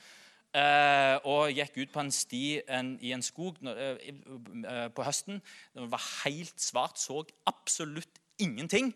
Eh, 0.64 1.20
og 1.36 1.52
gikk 1.52 1.84
ut 1.84 1.94
på 2.00 2.06
en 2.06 2.16
sti 2.22 2.44
en, 2.72 2.96
i 3.04 3.12
en 3.12 3.30
skog 3.34 3.60
uh, 3.68 4.00
uh, 4.00 4.88
på 4.96 5.12
høsten. 5.12 5.44
Det 5.76 5.92
var 5.92 6.10
helt 6.24 6.56
svart, 6.64 7.04
så 7.04 7.26
absolutt 7.52 8.24
ingenting. 8.40 8.96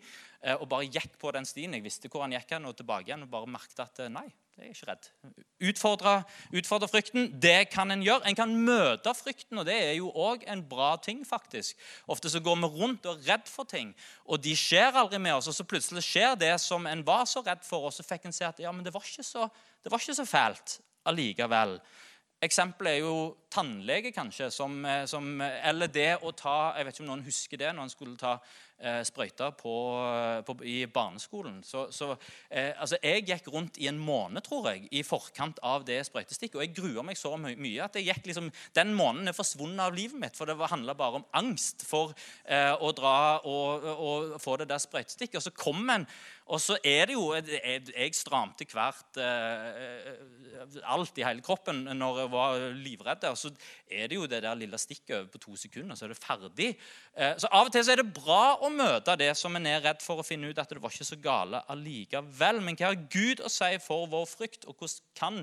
og 0.56 0.68
bare 0.68 0.88
gikk 0.88 1.18
på 1.20 1.30
den 1.36 1.44
stien. 1.44 1.74
Jeg 1.76 1.84
visste 1.84 2.08
hvor 2.08 2.22
han 2.24 2.32
gikk 2.32 2.54
hen, 2.54 2.64
og 2.64 2.72
tilbake 2.76 3.10
igjen, 3.10 3.26
og 3.26 3.32
bare 3.32 3.48
merket 3.60 3.82
at 3.84 4.06
nei, 4.08 4.30
jeg 4.60 4.68
er 4.68 4.74
ikke 4.74 4.88
redd. 4.90 5.08
Utfordre, 5.70 6.12
utfordre 6.56 6.88
frykten, 6.88 7.30
det 7.42 7.70
kan 7.72 7.90
en 7.90 8.02
gjøre. 8.04 8.26
En 8.28 8.36
kan 8.36 8.52
møte 8.52 9.12
frykten, 9.16 9.60
og 9.60 9.66
det 9.68 9.76
er 9.76 9.94
jo 9.98 10.10
òg 10.12 10.44
en 10.50 10.62
bra 10.68 10.94
ting. 11.02 11.24
faktisk. 11.26 11.76
Ofte 12.06 12.30
så 12.30 12.40
går 12.40 12.56
vi 12.56 12.70
rundt 12.80 13.06
og 13.06 13.18
er 13.18 13.32
redd 13.32 13.48
for 13.48 13.64
ting, 13.64 13.94
og 14.24 14.42
de 14.42 14.56
skjer 14.56 14.96
aldri 14.96 15.18
med 15.18 15.34
oss. 15.34 15.48
Og 15.48 15.54
så 15.54 15.64
plutselig 15.64 16.04
skjer 16.04 16.36
det 16.36 16.54
som 16.60 16.86
en 16.86 17.06
var 17.06 17.24
så 17.24 17.42
redd 17.46 17.64
for, 17.64 17.88
og 17.88 17.92
så 17.92 18.06
fikk 18.06 18.28
en 18.28 18.32
se 18.32 18.44
at 18.44 18.60
ja, 18.60 18.72
men 18.72 18.84
det 18.84 18.94
var 18.94 19.04
ikke 19.04 19.24
så, 19.26 19.48
det 19.82 19.92
var 19.92 20.00
ikke 20.00 20.20
så 20.20 20.28
fælt 20.28 20.80
allikevel. 21.04 21.78
Eksempelet 22.40 22.94
er 22.94 23.02
jo 23.04 23.36
tannlege, 23.52 24.14
kanskje, 24.16 24.50
som, 24.50 24.84
eh, 24.84 25.04
som, 25.06 25.40
eller 25.40 25.90
det 25.92 26.22
å 26.24 26.32
ta 26.32 26.72
Jeg 26.76 26.86
vet 26.86 26.94
ikke 26.94 27.04
om 27.04 27.10
noen 27.10 27.26
husker 27.26 27.60
det 27.60 27.72
når 27.74 27.82
en 27.82 27.92
skulle 27.92 28.16
ta 28.16 28.38
eh, 28.80 29.00
sprøyter 29.06 29.52
på, 29.58 29.74
på, 30.46 30.56
i 30.66 30.84
barneskolen. 30.90 31.60
Så, 31.66 31.86
så 31.94 32.12
eh, 32.48 32.72
altså, 32.74 32.98
Jeg 33.02 33.26
gikk 33.28 33.50
rundt 33.52 33.78
i 33.80 33.88
en 33.90 34.00
måned 34.00 34.44
tror 34.46 34.70
jeg, 34.72 34.88
i 34.90 35.04
forkant 35.06 35.60
av 35.66 35.84
det 35.88 36.00
sprøytestikket. 36.08 36.58
Og 36.58 36.64
jeg 36.64 36.74
gruer 36.76 37.06
meg 37.06 37.20
så 37.20 37.36
my 37.40 37.54
mye 37.60 37.86
at 37.86 37.96
jeg 37.98 38.08
gikk 38.10 38.30
liksom, 38.30 38.50
den 38.76 38.94
måneden 38.96 39.30
er 39.30 39.36
forsvunnet 39.36 39.84
av 39.86 39.96
livet 39.96 40.18
mitt. 40.20 40.36
For 40.38 40.48
det 40.48 40.58
handla 40.60 40.96
bare 40.98 41.20
om 41.20 41.28
angst 41.36 41.84
for 41.86 42.14
eh, 42.44 42.72
å 42.74 42.92
dra 42.96 43.16
og, 43.44 43.88
og, 43.94 44.36
få 44.40 44.58
det 44.60 44.70
der 44.70 44.82
sprøytestikket. 44.82 45.40
Og 45.40 45.46
så 45.48 45.54
kom 45.54 45.84
en, 45.92 46.06
og 46.50 46.58
så 46.62 46.76
er 46.82 47.06
det 47.06 47.14
jo 47.14 47.28
Jeg, 47.34 47.84
jeg 47.94 48.14
stramte 48.16 48.66
hvert 48.70 49.18
eh, 49.22 50.80
alt 50.90 51.18
i 51.18 51.24
hele 51.24 51.44
kroppen 51.44 51.84
når 51.96 52.22
jeg 52.22 52.32
var 52.32 52.64
livredd. 52.76 53.26
Og 53.30 53.38
så 53.38 53.52
er 53.90 54.10
det 54.10 54.18
jo 54.18 54.28
det 54.30 54.42
der 54.44 54.58
lille 54.58 54.78
stikket 54.80 55.16
over 55.16 55.30
på 55.32 55.42
to 55.44 55.56
sekunder, 55.58 55.98
så 55.98 56.06
er 56.06 56.14
det 56.14 56.20
ferdig. 56.20 56.70
Eh, 57.14 57.34
så 57.40 57.50
av 57.50 57.68
og 57.68 57.74
til 57.74 57.84
så 57.86 57.94
er 57.94 58.02
det 58.02 58.12
bra 58.16 58.56
å 58.70 58.76
møte 58.76 59.14
det 59.18 59.30
som 59.38 59.54
en 59.56 59.66
er 59.66 59.82
redd 59.82 60.02
for, 60.02 60.20
å 60.20 60.26
finne 60.26 60.50
ut 60.50 60.58
at 60.60 60.70
det 60.70 60.80
var 60.82 60.92
ikke 60.94 61.06
så 61.08 61.18
gale 61.20 61.60
allikevel. 61.72 62.60
Men 62.64 62.78
hva 62.78 62.90
har 62.90 62.98
Gud 63.12 63.42
å 63.42 63.50
si 63.52 63.70
for 63.82 64.08
vår 64.10 64.26
frykt, 64.30 64.66
og 64.70 64.78
hvordan 64.78 65.06
kan 65.18 65.38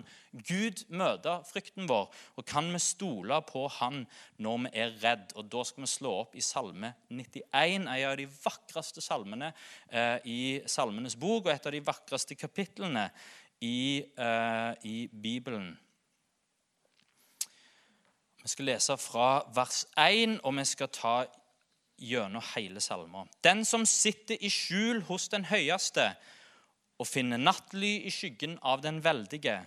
Gud 0.47 0.83
møte 0.89 1.37
frykten 1.49 1.89
vår? 1.89 2.07
Og 2.39 2.47
kan 2.47 2.69
vi 2.73 2.81
stole 2.83 3.39
på 3.47 3.65
Han 3.79 4.03
når 4.43 4.61
vi 4.65 4.73
er 4.83 4.93
redd? 5.03 5.33
Og 5.35 5.49
da 5.51 5.63
skal 5.67 5.85
vi 5.85 5.91
slå 5.91 6.13
opp 6.23 6.37
i 6.37 6.45
Salme 6.45 6.93
91, 7.09 7.49
en 7.53 7.89
av 7.93 8.15
de 8.19 8.27
vakreste 8.43 9.03
salmene 9.03 9.51
eh, 9.91 10.17
i 10.25 10.39
Salmenes 10.69 11.17
bok, 11.19 11.47
og 11.47 11.53
et 11.53 11.67
av 11.67 11.75
de 11.75 11.83
vakreste 11.83 12.37
kapitlene 12.39 13.09
i, 13.61 14.05
eh, 14.17 14.71
i 14.87 14.97
Bibelen. 15.11 15.73
Vi 18.47 18.53
skal 18.53 18.69
lese 18.69 18.95
fra 18.95 19.41
vers 19.51 19.83
1, 19.99 20.39
og 20.47 20.55
vi 20.55 20.63
skal 20.69 20.87
ta 20.95 21.17
gjennom 21.97 22.43
hele 22.53 22.81
salmen. 22.81 23.29
Den 23.43 23.65
som 23.65 23.85
sitter 23.85 24.37
i 24.39 24.49
skjul 24.53 25.01
hos 25.09 25.27
den 25.33 25.47
høyeste 25.49 26.11
og 26.97 27.09
finner 27.09 27.41
nattly 27.41 27.97
i 28.07 28.13
skyggen 28.13 28.57
av 28.65 28.81
den 28.85 29.03
veldige, 29.05 29.59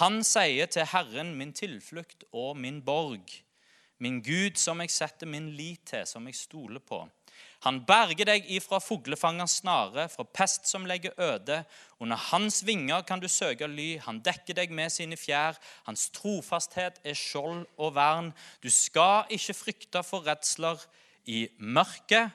han 0.00 0.24
sier 0.26 0.66
til 0.66 0.88
Herren, 0.90 1.36
min 1.38 1.52
tilflukt 1.54 2.24
og 2.34 2.56
min 2.58 2.80
borg, 2.82 3.28
min 4.02 4.18
Gud 4.26 4.58
som 4.58 4.80
jeg 4.82 4.90
setter 4.90 5.28
min 5.30 5.52
lit 5.54 5.84
til, 5.86 6.02
som 6.06 6.26
jeg 6.26 6.34
stoler 6.34 6.82
på. 6.82 7.04
Han 7.64 7.78
berger 7.86 8.26
deg 8.28 8.48
ifra 8.52 8.80
fuglefangers 8.82 9.60
snare, 9.62 10.08
fra 10.12 10.26
pest 10.26 10.66
som 10.68 10.84
legger 10.86 11.14
øde. 11.16 11.62
Under 12.02 12.18
hans 12.30 12.60
vinger 12.66 13.06
kan 13.06 13.22
du 13.22 13.28
søke 13.28 13.66
ly. 13.70 13.94
Han 14.04 14.18
dekker 14.20 14.58
deg 14.58 14.74
med 14.74 14.92
sine 14.92 15.16
fjær. 15.16 15.56
Hans 15.86 16.10
trofasthet 16.12 17.00
er 17.04 17.16
skjold 17.16 17.64
og 17.78 17.94
vern. 17.96 18.34
Du 18.62 18.68
skal 18.70 19.30
ikke 19.32 19.56
frykte 19.56 20.04
for 20.04 20.26
redsler 20.26 20.82
i 21.26 21.48
mørket, 21.58 22.30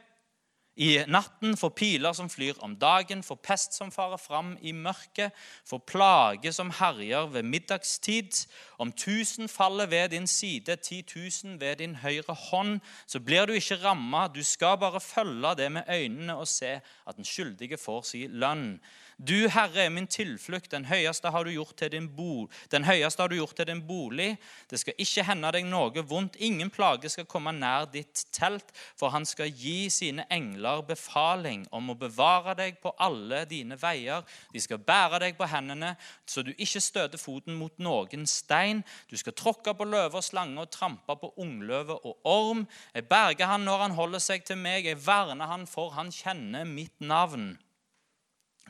i 0.80 0.94
natten, 1.12 1.58
for 1.60 1.74
piler 1.76 2.14
som 2.16 2.30
flyr 2.32 2.62
om 2.64 2.78
dagen, 2.80 3.20
for 3.24 3.36
pest 3.44 3.76
som 3.76 3.92
farer 3.92 4.20
fram 4.22 4.54
i 4.64 4.72
mørket, 4.72 5.36
for 5.68 5.84
plage 5.84 6.54
som 6.56 6.72
herjer 6.72 7.28
ved 7.34 7.44
middagstid. 7.44 8.46
Om 8.80 8.94
tusen 8.96 9.52
faller 9.52 9.92
ved 9.92 10.10
din 10.16 10.28
side, 10.28 10.76
ti 10.76 11.02
tusen 11.02 11.60
ved 11.60 11.76
din 11.84 11.98
høyre 12.00 12.34
hånd, 12.34 12.80
så 13.08 13.20
blir 13.20 13.46
du 13.46 13.54
ikke 13.60 13.82
ramma. 13.84 14.28
Du 14.32 14.40
skal 14.44 14.80
bare 14.80 15.04
følge 15.04 15.56
det 15.58 15.72
med 15.72 15.84
øynene 15.90 16.38
og 16.38 16.48
se 16.48 16.80
at 16.80 17.16
den 17.16 17.28
skyldige 17.28 17.78
får 17.78 18.02
si 18.14 18.28
lønn. 18.32 18.80
Du, 19.20 19.50
Herre, 19.52 19.82
er 19.84 19.90
min 19.92 20.06
tilflukt. 20.08 20.72
Den 20.72 20.86
høyeste 20.88 21.28
har 21.28 21.44
du 21.44 21.52
gjort 21.52 21.76
til 21.76 21.90
din, 21.92 22.06
bo. 22.16 22.48
Den 22.72 22.86
har 22.88 23.28
du 23.28 23.36
gjort 23.36 23.56
til 23.56 23.68
din 23.68 23.82
bolig. 23.84 24.38
Det 24.72 24.80
skal 24.80 24.96
ikke 24.96 25.26
hende 25.28 25.52
deg 25.52 25.68
noe 25.68 26.04
vondt. 26.08 26.38
Ingen 26.40 26.72
plage 26.72 27.12
skal 27.12 27.28
komme 27.28 27.52
nær 27.52 27.90
ditt 27.92 28.24
telt, 28.32 28.72
for 28.96 29.12
han 29.12 29.28
skal 29.28 29.52
gi 29.52 29.90
sine 29.92 30.24
engler 30.32 30.86
befaling 30.88 31.68
om 31.76 31.92
å 31.92 31.98
bevare 32.00 32.56
deg 32.56 32.80
på 32.80 32.96
alle 32.96 33.44
dine 33.44 33.76
veier. 33.76 34.24
De 34.56 34.64
skal 34.64 34.80
bære 34.80 35.20
deg 35.28 35.36
på 35.36 35.52
hendene, 35.52 35.98
så 36.24 36.40
du 36.40 36.54
ikke 36.56 36.80
støter 36.80 37.20
foten 37.20 37.60
mot 37.60 37.76
noen 37.76 38.24
stein. 38.24 38.86
Du 39.12 39.20
skal 39.20 39.36
tråkke 39.36 39.76
på 39.76 39.84
løve 39.84 40.24
og 40.24 40.24
slange 40.24 40.64
og 40.64 40.72
trampe 40.72 41.20
på 41.20 41.36
ungløve 41.44 42.00
og 42.08 42.22
orm. 42.24 42.70
Jeg 42.96 43.12
berger 43.12 43.52
han 43.52 43.68
når 43.68 43.90
han 43.90 44.00
holder 44.00 44.30
seg 44.32 44.48
til 44.48 44.64
meg. 44.64 44.88
Jeg 44.88 45.04
verner 45.04 45.52
han, 45.52 45.68
for 45.68 45.92
han 46.00 46.08
kjenner 46.08 46.64
mitt 46.64 46.96
navn. 47.04 47.58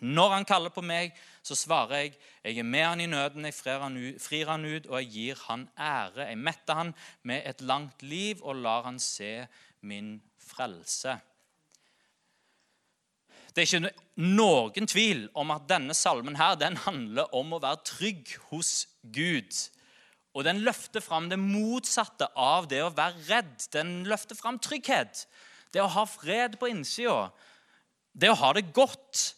Når 0.01 0.34
han 0.34 0.48
kaller 0.48 0.72
på 0.74 0.84
meg, 0.86 1.15
så 1.44 1.56
svarer 1.58 2.03
jeg, 2.03 2.13
jeg 2.44 2.60
er 2.62 2.68
med 2.68 2.86
han 2.86 3.01
i 3.03 3.08
nøden, 3.10 3.48
jeg 3.48 3.56
frir 3.56 3.79
han, 4.51 4.65
ut, 4.65 4.88
og 4.88 5.00
jeg 5.01 5.10
gir 5.13 5.41
han 5.48 5.65
ære. 5.77 6.29
Jeg 6.29 6.38
metter 6.38 6.79
han 6.79 6.94
med 7.24 7.41
et 7.46 7.62
langt 7.62 8.03
liv 8.03 8.44
og 8.44 8.62
lar 8.63 8.86
han 8.88 9.00
se 9.00 9.48
min 9.82 10.18
frelse. 10.39 11.18
Det 13.50 13.63
er 13.63 13.68
ikke 13.68 13.91
noen 14.22 14.88
tvil 14.88 15.25
om 15.38 15.51
at 15.51 15.65
denne 15.68 15.96
salmen 15.98 16.38
her, 16.39 16.56
den 16.56 16.77
handler 16.86 17.34
om 17.36 17.56
å 17.56 17.62
være 17.63 17.84
trygg 17.88 18.36
hos 18.51 18.88
Gud. 19.03 19.51
Og 20.38 20.46
den 20.46 20.62
løfter 20.63 21.01
fram 21.03 21.27
det 21.32 21.39
motsatte 21.41 22.29
av 22.38 22.70
det 22.70 22.84
å 22.86 22.94
være 22.96 23.25
redd. 23.27 23.56
Den 23.74 24.03
løfter 24.08 24.38
fram 24.38 24.62
trygghet. 24.62 25.25
Det 25.74 25.82
å 25.82 25.89
ha 25.91 26.06
fred 26.08 26.60
på 26.62 26.70
innsida. 26.70 27.32
Det 28.13 28.29
å 28.32 28.38
ha 28.38 28.53
det 28.56 28.70
godt. 28.74 29.34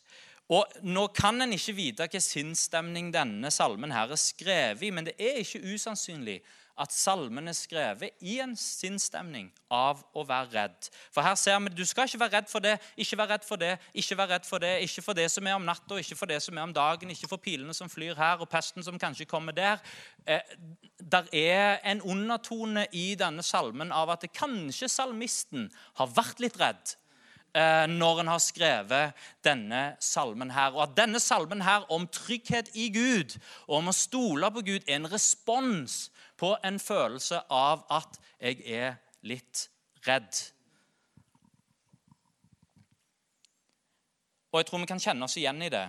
Og 0.51 0.67
Nå 0.84 1.05
kan 1.15 1.39
en 1.43 1.55
ikke 1.55 1.77
vite 1.77 2.03
hvilken 2.03 2.24
sinnsstemning 2.24 3.12
denne 3.13 3.51
salmen 3.53 3.93
her 3.96 4.12
er 4.12 4.20
skrevet 4.20 4.84
i, 4.84 4.89
men 4.91 5.08
det 5.08 5.15
er 5.15 5.39
ikke 5.39 5.63
usannsynlig 5.72 6.41
at 6.81 6.93
salmen 6.96 7.48
er 7.48 7.55
skrevet 7.55 8.24
i 8.25 8.38
en 8.41 8.53
sinnsstemning 8.58 9.50
av 9.72 10.01
å 10.17 10.24
være 10.27 10.50
redd. 10.55 10.89
For 11.13 11.24
her 11.24 11.36
ser 11.39 11.60
vi 11.62 11.74
du 11.75 11.84
skal 11.88 12.08
ikke 12.10 12.22
være 12.24 12.39
redd 12.39 12.50
for 12.51 12.63
det, 12.63 12.74
ikke 13.00 13.20
være 13.20 13.36
redd 13.36 13.48
for 13.48 13.62
det, 13.62 13.72
ikke 14.01 14.17
være 14.17 14.34
redd 14.34 14.48
for 14.48 14.63
det, 14.63 14.72
ikke 14.88 15.03
for 15.05 15.20
det 15.20 15.27
som 15.31 15.48
er 15.48 15.58
om 15.60 15.67
natta, 15.67 16.00
ikke 16.01 16.17
for 16.20 16.31
det 16.31 16.39
som 16.43 16.58
er 16.58 16.67
om 16.67 16.75
dagen, 16.75 17.13
ikke 17.13 17.29
for 17.31 17.43
pilene 17.43 17.75
som 17.77 17.91
flyr 17.91 18.17
her, 18.17 18.41
og 18.41 18.50
pesten 18.51 18.84
som 18.88 19.00
kanskje 19.00 19.29
kommer 19.29 19.55
der. 19.55 19.84
Eh, 20.25 20.55
der 21.00 21.29
er 21.36 21.79
en 21.91 22.01
undertone 22.01 22.88
i 22.91 23.12
denne 23.20 23.46
salmen 23.46 23.93
av 23.96 24.12
at 24.15 24.27
kanskje 24.36 24.89
salmisten 24.91 25.70
har 26.00 26.12
vært 26.15 26.43
litt 26.43 26.60
redd 26.60 26.98
når 27.51 28.22
en 28.22 28.29
har 28.31 28.39
skrevet 28.39 29.24
denne 29.43 29.81
salmen 30.00 30.53
her. 30.55 30.72
Og 30.72 30.86
at 30.86 30.96
denne 30.96 31.20
salmen 31.20 31.63
her 31.65 31.84
om 31.91 32.05
trygghet 32.08 32.72
i 32.79 32.88
Gud 32.96 33.36
og 33.67 33.81
om 33.81 33.91
å 33.91 33.96
stole 33.96 34.51
på 34.55 34.63
Gud 34.70 34.88
er 34.88 35.01
en 35.01 35.10
respons 35.12 36.05
på 36.39 36.55
en 36.63 36.79
følelse 36.79 37.43
av 37.51 37.84
at 37.91 38.17
jeg 38.39 38.63
er 38.65 38.96
litt 39.27 39.67
redd. 40.08 40.31
Og 44.51 44.60
jeg 44.60 44.67
tror 44.67 44.81
vi 44.84 44.89
kan 44.89 45.01
kjenne 45.03 45.27
oss 45.27 45.38
igjen 45.39 45.62
i 45.63 45.72
det. 45.72 45.86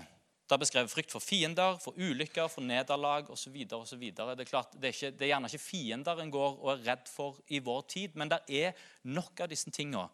Det 0.46 0.54
er 0.54 0.60
beskrevet 0.60 0.92
frykt 0.92 1.14
for 1.14 1.24
fiender, 1.24 1.78
for 1.80 1.96
ulykker, 1.96 2.50
for 2.52 2.66
nederlag 2.66 3.30
osv. 3.32 3.54
Det, 3.64 4.12
er 4.12 4.44
klart, 4.44 4.74
det, 4.76 4.90
er 4.90 4.92
ikke, 4.92 5.10
det 5.16 5.24
er 5.24 5.30
gjerne 5.32 5.48
ikke 5.48 5.64
fiender 5.64 6.20
en 6.20 6.34
går 6.34 6.58
og 6.58 6.72
er 6.74 6.82
redd 6.90 7.08
for 7.08 7.38
i 7.48 7.62
vår 7.64 7.86
tid, 7.88 8.18
men 8.20 8.30
det 8.30 8.42
er 8.52 8.76
nok 9.08 9.40
av 9.40 9.50
disse 9.50 9.72
tingene 9.72 10.10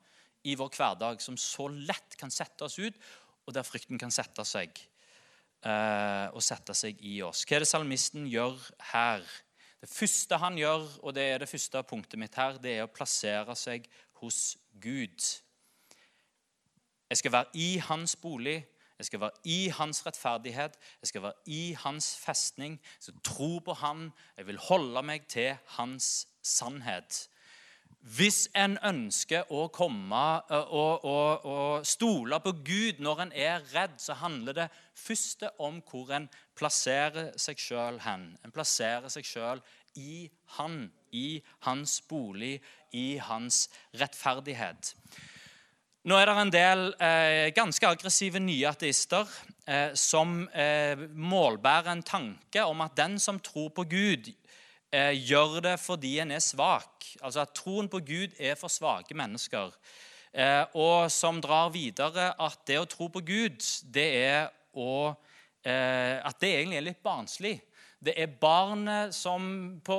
i 0.49 0.55
vår 0.59 0.71
hverdag 0.77 1.23
som 1.25 1.37
så 1.41 1.69
lett 1.69 2.17
kan 2.21 2.33
sette 2.33 2.67
oss 2.67 2.79
ut, 2.81 2.97
og 3.47 3.55
der 3.57 3.67
frykten 3.67 4.01
kan 4.01 4.13
sette 4.13 4.45
seg 4.45 4.73
eh, 5.65 6.27
og 6.33 6.43
sette 6.45 6.77
seg 6.77 7.01
i 7.05 7.19
oss. 7.25 7.45
Hva 7.49 7.59
er 7.59 7.65
det 7.65 7.71
salmisten 7.71 8.29
gjør 8.29 8.59
her? 8.93 9.25
Det 9.79 9.91
første 9.91 10.39
han 10.43 10.59
gjør, 10.59 10.89
og 11.07 11.15
det 11.15 11.29
er 11.33 11.43
det 11.43 11.51
første 11.51 11.83
punktet 11.87 12.19
mitt 12.21 12.37
her, 12.39 12.59
det 12.63 12.77
er 12.77 12.87
å 12.87 12.93
plassere 12.93 13.55
seg 13.57 13.87
hos 14.21 14.57
Gud. 14.83 15.23
Jeg 17.09 17.21
skal 17.23 17.33
være 17.33 17.55
i 17.55 17.79
hans 17.87 18.17
bolig. 18.21 18.59
Jeg 18.99 19.07
skal 19.07 19.21
være 19.21 19.47
i 19.47 19.69
hans 19.69 20.01
rettferdighet. 20.07 20.75
Jeg 21.03 21.09
skal 21.09 21.23
være 21.23 21.33
i 21.47 21.63
hans 21.79 22.17
festning. 22.19 22.81
Jeg 22.99 23.07
skal 23.07 23.21
tro 23.25 23.59
på 23.65 23.77
han. 23.79 24.09
Jeg 24.37 24.49
vil 24.51 24.59
holde 24.59 25.03
meg 25.07 25.29
til 25.31 25.55
hans 25.79 26.27
sannhet. 26.43 27.29
Hvis 27.99 28.47
en 28.57 28.77
ønsker 28.87 29.49
å 29.51 29.67
komme 29.75 30.21
og, 30.55 31.05
og, 31.05 31.45
og, 31.45 31.87
stole 31.87 32.39
på 32.41 32.53
Gud 32.65 33.03
når 33.03 33.25
en 33.25 33.33
er 33.35 33.65
redd, 33.75 33.97
så 34.01 34.15
handler 34.21 34.55
det 34.55 34.69
først 34.97 35.43
om 35.59 35.81
hvor 35.83 36.15
en 36.15 36.29
plasserer 36.59 37.33
seg 37.37 37.59
sjøl 37.61 37.99
hen. 38.07 38.31
En 38.47 38.55
plasserer 38.55 39.11
seg 39.13 39.27
sjøl 39.27 39.63
i 39.99 40.29
Han, 40.59 40.87
i 41.13 41.43
hans 41.67 41.99
bolig, 42.09 42.61
i 42.95 43.19
hans 43.19 43.67
rettferdighet. 43.99 44.95
Nå 46.09 46.17
er 46.17 46.31
det 46.31 46.35
en 46.41 46.53
del 46.55 46.83
eh, 47.05 47.51
ganske 47.53 47.89
aggressive 47.89 48.41
nye 48.41 48.71
ateister 48.71 49.29
eh, 49.67 49.91
som 49.99 50.45
eh, 50.55 50.97
målbærer 50.97 51.91
en 51.93 52.05
tanke 52.07 52.63
om 52.65 52.81
at 52.87 52.95
den 52.97 53.19
som 53.21 53.41
tror 53.43 53.73
på 53.77 53.85
Gud, 53.91 54.31
eh, 54.93 55.15
gjør 55.17 55.61
det 55.65 55.77
fordi 55.81 56.19
en 56.23 56.35
er 56.35 56.43
svak. 56.45 57.07
Altså 57.23 57.43
at 57.45 57.55
troen 57.57 57.89
på 57.91 58.01
Gud 58.05 58.37
er 58.39 58.59
for 58.59 58.73
svake 58.73 59.17
mennesker. 59.17 59.73
Eh, 60.33 60.65
og 60.77 61.11
som 61.13 61.41
drar 61.41 61.73
videre 61.73 62.33
at 62.39 62.61
det 62.69 62.79
å 62.81 62.89
tro 62.89 63.09
på 63.13 63.23
Gud, 63.25 63.65
det 63.85 64.09
er 64.25 64.51
å 64.79 65.15
eh, 65.65 66.21
At 66.23 66.39
det 66.41 66.53
egentlig 66.55 66.79
er 66.79 66.87
litt 66.91 67.03
barnslig. 67.03 67.57
Det 67.99 68.15
er 68.15 68.37
barnet 68.41 69.15
som 69.17 69.81
på 69.85 69.97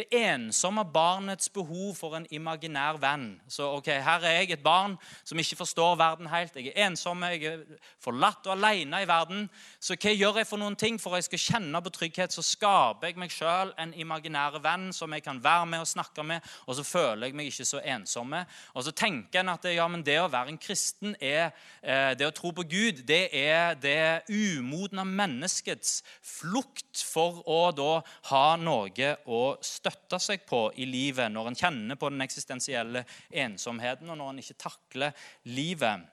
det 0.00 0.08
ensomme 0.16 0.84
barnets 0.92 1.50
behov 1.52 1.94
for 1.98 2.16
en 2.16 2.26
imaginær 2.32 2.98
venn. 3.00 3.34
Så 3.48 3.66
ok, 3.76 3.90
Her 4.00 4.24
er 4.24 4.38
jeg 4.40 4.54
et 4.54 4.62
barn 4.64 4.96
som 5.24 5.38
ikke 5.38 5.58
forstår 5.60 5.98
verden 6.00 6.30
helt. 6.32 6.56
Jeg 6.56 6.72
er 6.72 6.86
ensom, 6.86 7.22
jeg 7.28 7.44
er 7.44 7.64
forlatt 8.00 8.46
og 8.48 8.54
alene 8.56 9.02
i 9.02 9.08
verden. 9.08 9.48
Så 9.80 9.96
hva 10.00 10.14
gjør 10.14 10.40
jeg 10.40 10.48
for 10.48 10.62
noen 10.62 10.78
ting 10.80 10.96
for 11.00 11.14
at 11.14 11.22
jeg 11.22 11.28
skal 11.28 11.44
kjenne 11.44 11.82
på 11.84 11.92
trygghet? 11.94 12.32
Så 12.32 12.44
skaper 12.46 13.10
jeg 13.10 13.20
meg 13.20 13.34
sjøl 13.34 13.74
en 13.80 13.92
imaginær 13.94 14.56
venn 14.64 14.88
som 14.96 15.12
jeg 15.12 15.24
kan 15.26 15.42
være 15.44 15.68
med 15.68 15.84
og 15.84 15.90
snakke 15.90 16.24
med, 16.24 16.40
og 16.66 16.78
så 16.78 16.86
føler 16.86 17.28
jeg 17.28 17.36
meg 17.36 17.50
ikke 17.50 17.68
så 17.68 17.82
ensomme. 17.84 18.44
Og 18.74 18.86
så 18.86 18.94
tenker 18.96 19.42
en 19.42 19.52
at 19.52 19.68
ja, 19.68 19.88
men 19.90 20.04
det 20.06 20.16
å 20.22 20.30
være 20.32 20.54
en 20.54 20.60
kristen, 20.60 21.14
er, 21.20 21.50
eh, 21.82 22.14
det 22.16 22.28
å 22.28 22.34
tro 22.34 22.54
på 22.56 22.64
Gud, 22.64 23.04
det 23.08 23.28
er 23.36 23.76
det 23.80 24.24
umodne 24.30 25.04
menneskets 25.04 26.00
flukt 26.24 27.04
for 27.04 27.42
å 27.48 27.60
da 27.76 28.00
ha 28.30 28.44
noe 28.60 29.14
å 29.26 29.42
støtte 29.64 29.89
seg 30.20 30.44
på 30.48 30.68
i 30.76 30.86
livet 30.88 31.32
når 31.32 31.50
en 31.50 31.58
kjenner 31.58 31.98
på 32.00 32.10
den 32.12 32.22
eksistensielle 32.24 33.04
ensomheten, 33.30 34.10
og 34.10 34.18
når 34.18 34.30
en 34.30 34.42
ikke 34.42 34.58
takler 34.60 35.26
livet. 35.44 36.06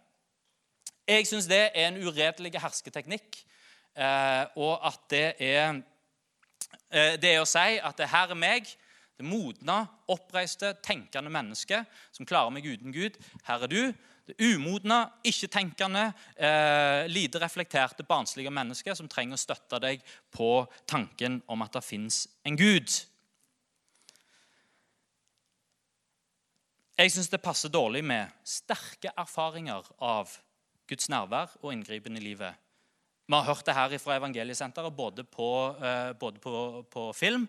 Jeg 1.08 1.28
syns 1.28 1.48
det 1.48 1.62
er 1.72 1.88
en 1.88 2.02
uredelig 2.04 2.52
hersketeknikk, 2.60 3.40
eh, 3.96 4.44
og 4.60 4.82
at 4.88 5.00
det 5.10 5.28
er 5.40 5.80
eh, 6.92 7.16
Det 7.20 7.32
er 7.32 7.42
å 7.42 7.48
si 7.48 7.80
at 7.80 7.98
det 7.98 8.10
her 8.12 8.32
er 8.32 8.40
meg, 8.40 8.68
det 9.18 9.26
modne, 9.26 9.80
oppreiste, 10.08 10.76
tenkende 10.84 11.32
mennesket 11.34 11.88
som 12.14 12.28
klarer 12.28 12.54
meg 12.54 12.68
uten 12.68 12.94
Gud. 12.94 13.18
Her 13.48 13.66
er 13.66 13.72
du, 13.72 13.82
det 14.28 14.36
umodne, 14.44 15.08
ikke-tenkende, 15.24 16.12
eh, 16.36 17.08
lite 17.08 17.40
reflekterte, 17.40 18.04
barnslige 18.04 18.52
mennesket 18.52 18.98
som 19.00 19.08
trenger 19.08 19.40
å 19.40 19.42
støtte 19.42 19.80
deg 19.80 20.04
på 20.32 20.68
tanken 20.86 21.42
om 21.48 21.64
at 21.64 21.74
det 21.74 21.84
fins 21.88 22.28
en 22.46 22.60
Gud. 22.60 22.92
Jeg 26.98 27.12
syns 27.14 27.28
det 27.30 27.38
passer 27.46 27.70
dårlig 27.70 28.00
med 28.02 28.32
sterke 28.42 29.12
erfaringer 29.22 29.86
av 30.02 30.32
Guds 30.90 31.12
nærvær 31.14 31.52
og 31.62 31.70
inngripen 31.70 32.18
i 32.18 32.24
livet. 32.24 32.58
Vi 33.30 33.36
har 33.36 33.46
hørt 33.46 33.68
det 33.68 33.76
her 33.78 33.94
fra 34.02 34.16
Evangeliesenteret, 34.18 34.96
både 34.98 35.22
på, 35.24 35.76
eh, 35.78 36.14
både 36.18 36.42
på, 36.42 36.82
på 36.90 37.04
film 37.14 37.46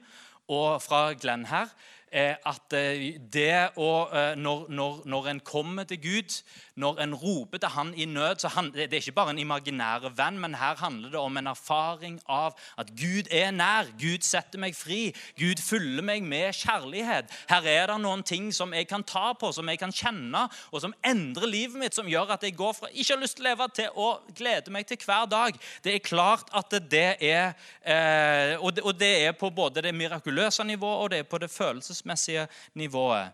og 0.53 0.83
fra 0.85 1.15
Glenn 1.15 1.47
her. 1.49 1.73
At 2.13 2.73
eh, 2.73 3.19
det 3.21 3.77
å, 3.77 3.89
eh, 4.09 4.35
når, 4.41 4.69
når, 4.73 5.03
når, 5.05 5.27
en 5.29 5.41
kommer 5.45 5.85
til 5.85 6.01
Gud, 6.01 6.37
når 6.81 7.03
en 7.05 7.15
roper 7.15 7.61
til 7.61 7.69
Han 7.75 7.91
i 7.95 8.07
nød 8.09 8.41
så 8.41 8.49
han, 8.55 8.71
Det 8.73 8.87
er 8.93 9.03
ikke 9.03 9.13
bare 9.13 9.35
en 9.35 9.41
imaginær 9.43 10.09
venn, 10.17 10.39
men 10.41 10.55
her 10.57 10.79
handler 10.81 11.11
det 11.13 11.21
om 11.21 11.37
en 11.37 11.51
erfaring 11.51 12.17
av 12.25 12.57
at 12.81 12.89
Gud 12.97 13.29
er 13.31 13.51
nær. 13.53 13.91
Gud 14.01 14.25
setter 14.25 14.61
meg 14.63 14.77
fri. 14.77 15.13
Gud 15.37 15.61
fyller 15.61 16.03
meg 16.03 16.25
med 16.25 16.57
kjærlighet. 16.57 17.29
Her 17.51 17.69
er 17.69 17.93
det 17.93 17.99
noen 18.01 18.23
ting 18.25 18.49
som 18.57 18.73
jeg 18.73 18.89
kan 18.89 19.05
ta 19.05 19.35
på, 19.37 19.53
som 19.53 19.69
jeg 19.69 19.83
kan 19.83 19.93
kjenne, 19.93 20.47
og 20.73 20.81
som 20.81 20.95
endrer 21.05 21.51
livet 21.51 21.77
mitt, 21.77 21.99
som 21.99 22.09
gjør 22.09 22.33
at 22.39 22.47
jeg 22.47 22.57
går 22.57 22.73
fra 22.79 22.89
ikke 22.89 23.15
har 23.15 23.23
lyst 23.23 23.37
til 23.37 23.45
å 23.45 23.51
leve, 23.51 23.69
til 23.77 24.01
å 24.01 24.09
glede 24.39 24.73
meg 24.73 24.89
til 24.89 25.03
hver 25.05 25.29
dag. 25.29 25.61
Det 25.85 25.95
er 25.95 26.05
klart 26.05 26.49
at 26.57 26.73
det 26.89 27.07
er 27.21 27.53
eh, 27.85 28.57
og, 28.57 28.73
det, 28.77 28.87
og 28.87 28.97
det 28.97 29.13
er 29.27 29.37
på 29.37 29.51
både 29.53 29.85
det 29.85 29.95
mirakuløse 29.95 30.65
nivået 30.65 31.05
og 31.05 31.11
det 31.13 31.23
er 31.23 31.29
på 31.29 31.39
det 31.43 31.51
følelsesmessige 31.53 31.98
følelsesmessige 31.99 32.49
nivået. 32.75 33.33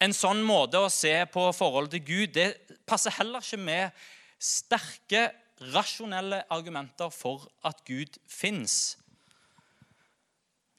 En 0.00 0.12
sånn 0.12 0.42
måte 0.42 0.78
å 0.78 0.88
se 0.88 1.26
på 1.32 1.52
forholdet 1.52 1.98
til 1.98 2.06
Gud 2.06 2.34
det 2.34 2.54
passer 2.86 3.10
heller 3.18 3.40
ikke 3.40 3.60
med 3.60 3.90
sterke, 4.38 5.30
rasjonelle 5.60 6.44
argumenter 6.50 7.10
for 7.12 7.44
at 7.62 7.82
Gud 7.84 8.16
fins. 8.26 8.96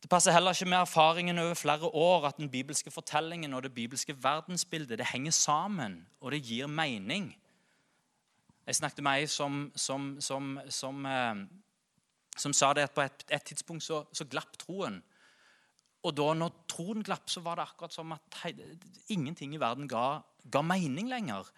Det 0.02 0.10
passer 0.10 0.34
heller 0.34 0.52
ikke 0.52 0.65
med 0.65 0.80
erfaringen 0.80 1.38
over 1.38 1.54
flere 1.54 1.86
år 1.86 2.26
at 2.28 2.38
den 2.38 2.50
bibelske 2.50 2.89
fortellingen 2.91 3.54
og 3.54 3.62
det 3.63 3.74
bibelske 3.76 4.15
verdensbildet 4.17 4.97
det 4.97 5.12
henger 5.13 5.32
sammen, 5.32 6.08
og 6.19 6.32
det 6.32 6.41
gir 6.41 6.67
mening. 6.67 7.36
Jeg 8.65 8.76
snakket 8.76 9.04
med 9.04 9.21
ei 9.21 9.28
som, 9.28 9.71
som, 9.76 10.15
som, 10.19 10.60
som, 10.69 11.06
eh, 11.06 12.54
sa 12.54 12.74
det 12.74 12.88
at 12.89 12.97
på 12.97 13.02
et, 13.02 13.26
et 13.30 13.43
tidspunkt 13.43 13.84
så, 13.84 14.04
så 14.13 14.26
glapp 14.26 14.58
troen. 14.58 15.04
Og 16.01 16.15
da 16.17 16.31
når 16.33 16.55
troen 16.71 17.03
glapp, 17.05 17.29
så 17.29 17.43
var 17.45 17.59
det 17.59 17.67
akkurat 17.67 17.93
som 17.93 18.15
at 18.15 18.41
hei, 18.41 18.55
ingenting 19.13 19.53
i 19.53 19.61
verden 19.61 19.89
ga, 19.89 20.21
ga 20.51 20.63
mening 20.65 21.11
lenger. 21.11 21.49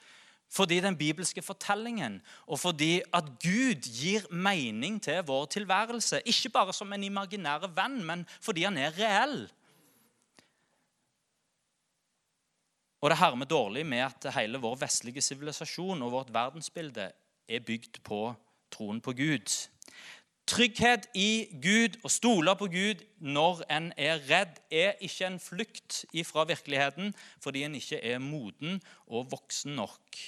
Fordi 0.53 0.77
den 0.83 0.97
bibelske 0.97 1.41
fortellingen, 1.41 2.19
og 2.45 2.59
fordi 2.59 3.01
at 3.13 3.31
Gud 3.41 3.87
gir 3.87 4.27
mening 4.29 4.99
til 5.01 5.23
vår 5.25 5.47
tilværelse. 5.55 6.21
Ikke 6.29 6.51
bare 6.53 6.75
som 6.75 6.93
en 6.93 7.03
imaginær 7.07 7.65
venn, 7.73 8.03
men 8.05 8.27
fordi 8.41 8.67
han 8.67 8.77
er 8.77 8.93
reell. 8.99 9.47
Og 13.01 13.09
det 13.09 13.17
hermer 13.19 13.49
dårlig 13.49 13.81
med 13.85 14.05
at 14.05 14.29
hele 14.37 14.61
vår 14.63 14.77
vestlige 14.85 15.21
sivilisasjon 15.21 16.05
og 16.05 16.11
vårt 16.11 16.29
verdensbilde 16.33 17.09
er 17.49 17.65
bygd 17.65 17.99
på 18.03 18.19
troen 18.71 19.01
på 19.03 19.11
Gud. 19.17 19.55
Trygghet 20.47 21.07
i 21.15 21.47
Gud 21.63 21.95
og 22.03 22.11
stole 22.11 22.55
på 22.59 22.67
Gud 22.67 23.03
når 23.23 23.63
en 23.71 23.91
er 23.97 24.19
redd, 24.27 24.59
er 24.71 24.99
ikke 24.99 25.29
en 25.29 25.39
flukt 25.39 26.03
fra 26.27 26.43
virkeligheten 26.49 27.13
fordi 27.43 27.63
en 27.63 27.75
ikke 27.79 28.01
er 28.03 28.19
moden 28.19 28.81
og 29.07 29.31
voksen 29.31 29.75
nok. 29.79 30.19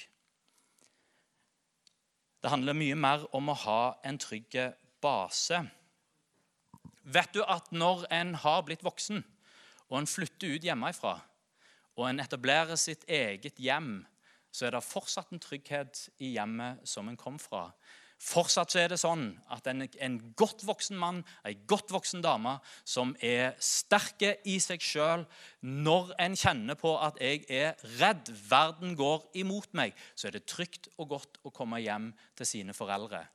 Det 2.41 2.51
handler 2.54 2.78
mye 2.78 2.95
mer 2.95 3.25
om 3.36 3.49
å 3.49 3.58
ha 3.65 3.80
en 4.06 4.19
trygg 4.21 4.56
base. 5.01 5.60
Vet 7.04 7.34
du 7.34 7.41
at 7.41 7.71
når 7.73 8.06
en 8.13 8.36
har 8.39 8.63
blitt 8.67 8.86
voksen, 8.86 9.23
og 9.89 9.97
en 9.99 10.10
flytter 10.10 10.56
ut 10.56 10.65
hjemmefra, 10.65 11.19
og 11.95 12.08
en 12.10 12.21
etablerer 12.23 12.78
sitt 12.80 13.04
eget 13.10 13.60
hjem, 13.62 14.06
så 14.51 14.67
er 14.67 14.75
det 14.75 14.86
fortsatt 14.86 15.34
en 15.34 15.41
trygghet 15.43 16.06
i 16.23 16.36
hjemmet 16.38 16.86
som 16.88 17.10
en 17.10 17.19
kom 17.19 17.38
fra. 17.41 17.67
Fortsatt 18.21 18.71
så 18.71 18.80
er 18.80 18.93
det 18.93 18.99
sånn 19.01 19.25
at 19.51 19.67
en, 19.67 19.84
en 19.84 20.15
godt 20.39 20.63
voksen 20.65 20.97
mann, 20.97 21.19
en 21.43 21.65
godt 21.67 21.91
voksen 21.91 22.23
dame, 22.23 22.56
som 22.88 23.12
er 23.19 23.58
sterke 23.60 24.38
i 24.47 24.56
seg 24.63 24.84
sjøl 24.84 25.25
Når 25.65 26.13
en 26.23 26.38
kjenner 26.39 26.80
på 26.80 26.95
at 27.01 27.19
jeg 27.21 27.43
er 27.51 27.75
redd, 27.99 28.32
verden 28.49 28.95
går 28.95 29.28
imot 29.41 29.71
meg, 29.75 29.93
så 30.15 30.30
er 30.30 30.38
det 30.38 30.45
trygt 30.47 30.89
og 30.95 31.12
godt 31.15 31.39
å 31.43 31.51
komme 31.51 31.82
hjem 31.84 32.13
til 32.38 32.49
sine 32.49 32.75
foreldre. 32.78 33.25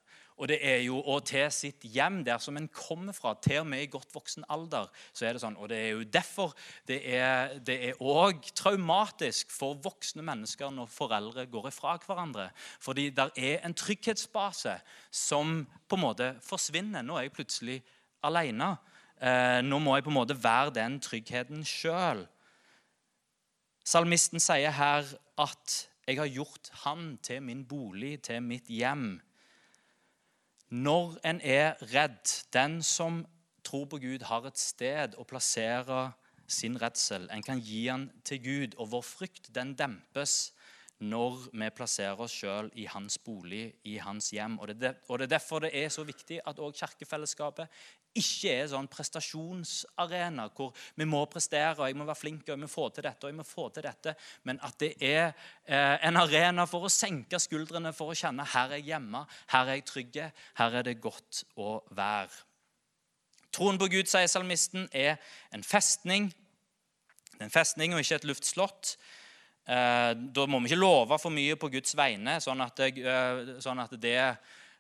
Og 0.41 0.49
det 0.49 0.57
er 0.65 0.79
jo 0.87 0.97
og 1.05 1.27
til 1.29 1.51
sitt 1.53 1.83
hjem, 1.85 2.23
der 2.25 2.41
som 2.41 2.57
en 2.57 2.69
kommer 2.73 3.13
fra, 3.13 3.35
til 3.45 3.61
og 3.61 3.67
med 3.69 3.83
i 3.85 3.91
godt 3.93 4.15
voksen 4.15 4.47
alder. 4.49 4.89
så 5.13 5.27
er 5.27 5.37
det 5.37 5.43
sånn, 5.43 5.57
Og 5.57 5.69
det 5.69 5.77
er 5.79 5.89
jo 5.91 6.05
derfor 6.05 6.55
det 6.89 7.01
er, 7.05 7.93
også 8.01 8.55
traumatisk 8.57 9.53
for 9.53 9.77
voksne 9.85 10.25
mennesker 10.25 10.73
når 10.73 10.89
foreldre 10.89 11.47
går 11.47 11.69
ifra 11.69 11.99
hverandre. 12.07 12.51
Fordi 12.81 13.11
der 13.11 13.29
er 13.37 13.61
en 13.67 13.75
trygghetsbase 13.75 14.81
som 15.11 15.67
på 15.89 15.97
en 15.97 16.07
måte 16.09 16.33
forsvinner. 16.41 17.03
Nå 17.03 17.19
er 17.19 17.29
jeg 17.29 17.37
plutselig 17.37 17.83
alene. 18.25 18.77
Eh, 19.21 19.61
nå 19.61 19.79
må 19.79 19.97
jeg 19.97 20.05
på 20.05 20.11
en 20.11 20.21
måte 20.23 20.43
være 20.43 20.73
den 20.73 21.01
tryggheten 21.01 21.65
sjøl. 21.65 22.25
Salmisten 23.85 24.41
sier 24.41 24.71
her 24.71 25.05
at 25.39 25.89
'jeg 26.07 26.17
har 26.17 26.29
gjort 26.29 26.71
han 26.85 27.19
til 27.23 27.43
min 27.43 27.65
bolig, 27.65 28.23
til 28.23 28.43
mitt 28.43 28.69
hjem' 28.69 29.21
når 30.71 31.19
en 31.27 31.41
er 31.43 31.75
redd. 31.95 32.47
Den 32.53 32.83
som 32.83 33.27
tror 33.65 33.85
på 33.85 33.99
Gud, 33.99 34.23
har 34.23 34.47
et 34.47 34.59
sted 34.59 35.15
å 35.19 35.27
plassere 35.29 36.13
sin 36.51 36.79
redsel. 36.83 37.29
En 37.31 37.43
kan 37.43 37.61
gi 37.63 37.85
den 37.87 38.09
til 38.25 38.43
Gud, 38.43 38.79
og 38.79 38.91
vår 38.95 39.05
frykt 39.07 39.53
den 39.55 39.75
dempes 39.79 40.53
når 41.01 41.47
vi 41.57 41.71
plasserer 41.73 42.21
oss 42.21 42.35
sjøl 42.43 42.69
i 42.77 42.85
hans 42.91 43.17
bolig, 43.25 43.71
i 43.89 43.97
hans 44.03 44.31
hjem. 44.35 44.59
Og 44.61 44.69
det, 44.75 44.93
er 45.01 45.27
derfor 45.27 45.65
det 45.65 45.73
er 45.77 45.89
så 45.93 46.05
viktig 46.05 46.43
at 46.45 46.61
òg 46.61 46.77
kirkefellesskapet 46.77 47.81
ikke 48.21 48.51
er 48.51 48.67
sånn 48.73 48.89
prestasjonsarena 48.91 50.49
hvor 50.57 50.75
vi 50.99 51.07
må 51.07 51.23
prestere 51.31 51.77
og 51.79 51.87
jeg 51.87 51.97
må 51.99 52.07
være 52.09 52.19
flink 52.19 52.43
og 52.49 52.53
jeg 52.57 52.63
må 52.65 52.69
få 52.71 52.89
til 52.91 53.07
dette, 53.07 53.23
og 53.23 53.31
jeg 53.31 53.39
må 53.39 53.47
få 53.47 53.69
til 53.71 53.87
dette, 53.87 54.15
men 54.49 54.59
at 54.67 54.77
det 54.83 54.91
er 54.99 55.31
eh, 55.31 55.97
en 56.09 56.19
arena 56.19 56.67
for 56.67 56.89
å 56.89 56.93
senke 56.93 57.39
skuldrene, 57.39 57.95
for 57.95 58.11
å 58.11 58.19
kjenne 58.19 58.49
her 58.51 58.75
er 58.75 58.81
jeg 58.81 58.91
hjemme, 58.91 59.23
her 59.55 59.71
er 59.71 59.79
jeg 59.79 59.87
trygg, 59.93 60.21
her 60.59 60.79
er 60.81 60.89
det 60.89 60.99
godt 61.01 61.45
å 61.63 61.79
være. 61.95 62.43
Troen 63.55 63.79
på 63.79 63.89
Gud, 63.91 64.11
sier 64.11 64.29
salmisten, 64.31 64.87
er 64.95 65.17
en 65.55 65.65
festning. 65.67 66.29
Det 67.33 67.41
er 67.41 67.49
en 67.49 67.55
festning 67.55 67.95
og 67.95 68.03
ikke 68.03 68.21
et 68.21 68.29
luftslott. 68.31 68.95
Eh, 69.71 70.13
da 70.35 70.47
må 70.51 70.59
vi 70.65 70.73
ikke 70.73 70.81
love 70.81 71.19
for 71.23 71.31
mye 71.31 71.55
på 71.61 71.69
Guds 71.71 71.95
vegne, 71.99 72.41
sånn 72.43 72.63
at 72.65 72.81
det, 72.81 72.89
eh, 73.07 73.53
sånn 73.63 73.79
at 73.79 73.93
det 74.03 74.19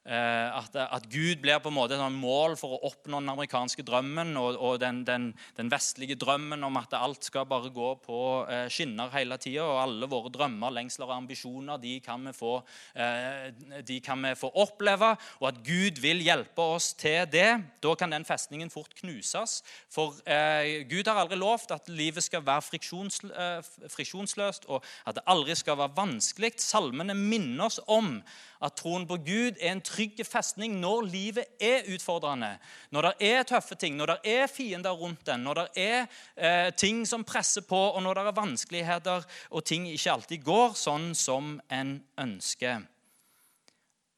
at, 0.04 0.76
at, 0.80 1.04
Gud 1.12 1.42
blir 1.42 1.58
på 1.60 1.68
en 1.68 1.76
måte 1.76 1.96
et 1.98 2.14
mål 2.14 2.56
for 2.56 2.72
å 2.72 2.80
oppnå 2.88 3.18
den 3.20 3.28
amerikanske 3.28 3.84
drømmen 3.84 4.32
og, 4.40 4.56
og 4.56 4.78
den, 4.80 5.02
den, 5.04 5.26
den, 5.58 5.70
vestlige 5.70 6.16
drømmen 6.18 6.64
om 6.64 6.78
at 6.80 6.94
alt 6.96 7.26
skal 7.28 7.44
bare 7.48 7.68
gå 7.74 7.90
på 8.00 8.20
eh, 8.48 8.66
skinner 8.72 9.12
hele 9.12 9.36
tida. 9.40 9.66
Og 9.66 9.80
alle 9.82 10.08
våre 10.10 10.32
drømmer, 10.32 10.72
lengsler 10.74 11.08
og 11.08 11.16
ambisjoner 11.18 11.80
de 11.82 11.98
kan, 12.04 12.24
vi 12.26 12.32
få, 12.36 12.56
eh, 12.94 13.50
de 13.86 14.00
kan 14.04 14.22
vi 14.24 14.34
få 14.38 14.50
oppleve. 14.64 15.12
Og 15.40 15.48
at 15.50 15.60
Gud 15.66 16.00
vil 16.02 16.24
hjelpe 16.24 16.64
oss 16.76 16.92
til 16.98 17.28
det. 17.30 17.50
Da 17.84 17.94
kan 17.98 18.12
den 18.14 18.26
festningen 18.28 18.72
fort 18.72 18.94
knuses. 19.02 19.60
For 19.92 20.16
eh, 20.24 20.86
Gud 20.90 21.10
har 21.10 21.20
aldri 21.22 21.38
lovt 21.40 21.74
at 21.76 21.90
livet 21.92 22.24
skal 22.24 22.44
være 22.46 22.66
friksjons, 22.70 23.22
eh, 23.30 23.60
friksjonsløst, 23.92 24.68
og 24.68 24.84
at 25.06 25.20
det 25.20 25.26
aldri 25.30 25.56
skal 25.58 25.78
være 25.80 25.96
vanskelig. 25.98 26.54
Salmene 26.60 27.16
minner 27.16 27.68
oss 27.68 27.80
om 27.86 28.18
at 28.60 28.76
troen 28.76 29.06
på 29.08 29.16
Gud 29.24 29.56
er 29.60 29.72
en 29.72 29.84
trygg 29.90 30.22
festning 30.26 30.78
når 30.80 31.08
livet 31.10 31.56
er 31.60 31.88
utfordrende. 31.90 32.52
Når 32.94 33.08
det 33.08 33.30
er 33.32 33.48
tøffe 33.48 33.74
ting, 33.74 33.98
når 33.98 34.14
det 34.14 34.36
er 34.36 34.46
fiender 34.50 34.94
rundt 34.96 35.26
den, 35.26 35.44
når 35.46 35.60
det 35.60 35.66
er 35.82 36.06
eh, 36.36 36.70
ting 36.74 37.02
som 37.08 37.26
presser 37.26 37.66
på, 37.66 37.80
og 37.90 38.02
når 38.02 38.14
det 38.20 38.26
er 38.26 38.38
vanskeligheter 38.38 39.28
og 39.50 39.66
ting 39.66 39.90
ikke 39.90 40.14
alltid 40.14 40.46
går 40.46 40.78
sånn 40.78 41.10
som 41.18 41.58
en 41.72 41.98
ønsker. 42.20 42.86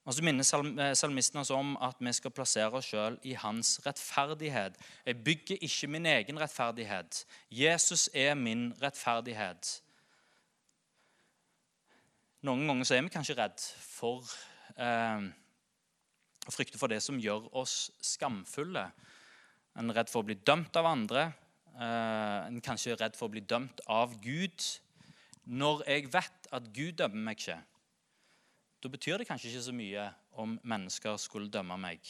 Og 0.02 0.14
så 0.14 0.24
minner 0.26 0.42
eh, 0.82 0.94
salmisten 0.98 1.38
oss 1.42 1.52
om 1.54 1.76
at 1.82 2.00
vi 2.02 2.12
skal 2.16 2.34
plassere 2.34 2.74
oss 2.74 2.88
sjøl 2.90 3.18
i 3.22 3.36
hans 3.38 3.76
rettferdighet. 3.86 4.78
Jeg 5.06 5.22
bygger 5.24 5.62
ikke 5.62 5.90
min 5.94 6.08
egen 6.10 6.40
rettferdighet. 6.42 7.22
Jesus 7.50 8.08
er 8.14 8.34
min 8.34 8.72
rettferdighet. 8.82 9.76
Noen 12.42 12.66
ganger 12.66 12.88
så 12.88 12.96
er 12.96 13.06
vi 13.06 13.14
kanskje 13.14 13.38
redd 13.38 13.62
for 13.86 14.26
eh, 14.74 15.30
å 16.46 16.54
frykte 16.54 16.80
for 16.80 16.90
det 16.90 17.00
som 17.04 17.20
gjør 17.20 17.48
oss 17.58 17.90
skamfulle. 18.02 18.86
En 19.78 19.90
er 19.90 20.00
redd 20.00 20.10
for 20.12 20.22
å 20.22 20.28
bli 20.28 20.36
dømt 20.36 20.76
av 20.76 20.88
andre. 20.90 21.28
Eh, 21.72 22.38
en 22.48 22.60
kanskje 22.64 22.96
redd 22.98 23.16
for 23.16 23.28
å 23.28 23.34
bli 23.34 23.44
dømt 23.44 23.80
av 23.90 24.16
Gud. 24.24 24.66
Når 25.48 25.84
jeg 25.88 26.10
vet 26.12 26.50
at 26.52 26.68
Gud 26.74 26.98
dømmer 27.00 27.30
meg 27.30 27.40
ikke, 27.40 27.58
da 28.82 28.90
betyr 28.90 29.22
det 29.22 29.28
kanskje 29.28 29.52
ikke 29.52 29.64
så 29.68 29.74
mye 29.74 30.08
om 30.42 30.58
mennesker 30.66 31.18
skulle 31.20 31.50
dømme 31.52 31.78
meg. 31.80 32.02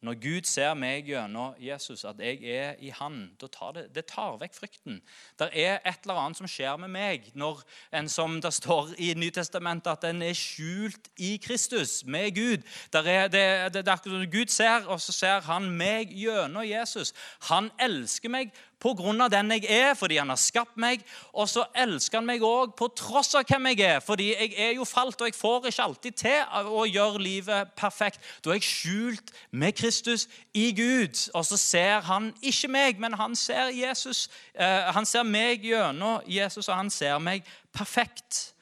Når 0.00 0.14
Gud 0.22 0.46
ser 0.46 0.76
meg 0.78 1.08
gjennom 1.10 1.56
Jesus, 1.58 2.04
at 2.06 2.20
jeg 2.22 2.38
er 2.46 2.76
i 2.78 2.92
Han, 2.94 3.32
da 3.40 3.48
tar 3.50 3.72
det, 3.74 3.82
det 3.96 4.04
tar 4.06 4.36
vekk 4.38 4.54
frykten. 4.54 5.00
Det 5.40 5.48
er 5.50 5.80
et 5.82 6.06
eller 6.06 6.20
annet 6.22 6.38
som 6.38 6.46
skjer 6.46 6.76
med 6.78 6.92
meg 6.94 7.26
når 7.34 7.64
en 7.98 8.10
som 8.12 8.36
det 8.42 8.52
står 8.54 8.92
i 8.94 9.10
Nytestamentet, 9.18 9.90
at 9.98 10.06
en 10.06 10.22
er 10.22 10.38
skjult 10.38 11.10
i 11.18 11.32
Kristus, 11.42 12.04
med 12.06 12.30
Gud. 12.36 12.62
Der 12.94 13.10
er, 13.10 13.26
det, 13.26 13.74
det, 13.74 13.84
det 13.86 13.92
er 13.92 14.30
Gud 14.30 14.54
ser, 14.54 14.86
og 14.86 15.00
så 15.02 15.12
ser 15.12 15.42
han 15.50 15.66
meg 15.66 16.14
gjennom 16.14 16.62
Jesus. 16.62 17.10
Han 17.50 17.72
elsker 17.82 18.30
meg 18.30 18.54
av 18.78 19.30
den 19.30 19.50
jeg 19.50 19.64
er, 19.68 19.94
fordi 19.94 20.16
han 20.16 20.28
har 20.28 20.38
skapt 20.38 20.76
meg. 20.76 21.02
Og 21.32 21.48
så 21.48 21.64
elsker 21.74 22.18
han 22.18 22.26
meg 22.26 22.42
òg 22.42 22.74
på 22.78 22.88
tross 22.94 23.34
av 23.34 23.44
hvem 23.48 23.66
jeg 23.72 23.80
er, 23.86 24.00
fordi 24.00 24.30
jeg 24.32 24.54
er 24.56 24.72
jo 24.76 24.84
falt, 24.84 25.20
og 25.20 25.26
jeg 25.26 25.34
får 25.34 25.66
ikke 25.66 25.82
alltid 25.82 26.12
til 26.12 26.68
å 26.70 26.84
gjøre 26.86 27.22
livet 27.22 27.72
perfekt. 27.76 28.20
Da 28.44 28.50
er 28.50 28.60
jeg 28.60 28.68
skjult 28.68 29.32
med 29.50 29.74
Kristus 29.74 30.28
i 30.54 30.72
Gud. 30.72 31.16
Og 31.34 31.44
så 31.44 31.56
ser 31.56 32.00
han 32.06 32.32
ikke 32.40 32.68
meg, 32.68 33.00
men 33.00 33.14
han 33.18 33.34
ser 33.36 33.72
Jesus. 33.74 34.28
Eh, 34.54 34.92
han 34.94 35.06
ser 35.06 35.26
meg 35.26 35.64
gjennom 35.64 36.22
Jesus, 36.26 36.68
og 36.68 36.76
han 36.76 36.90
ser 36.90 37.18
meg 37.18 37.46
perfekt. 37.72 38.54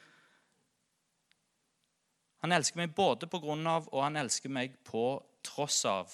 Han 2.45 2.53
elsker 2.53 2.79
meg 2.79 2.95
både 2.95 3.27
på 3.27 3.41
grunn 3.43 3.67
av, 3.67 3.89
og 3.93 4.05
han 4.05 4.17
elsker 4.21 4.53
meg 4.53 4.77
på 4.87 5.17
tross 5.47 5.85
av. 5.89 6.13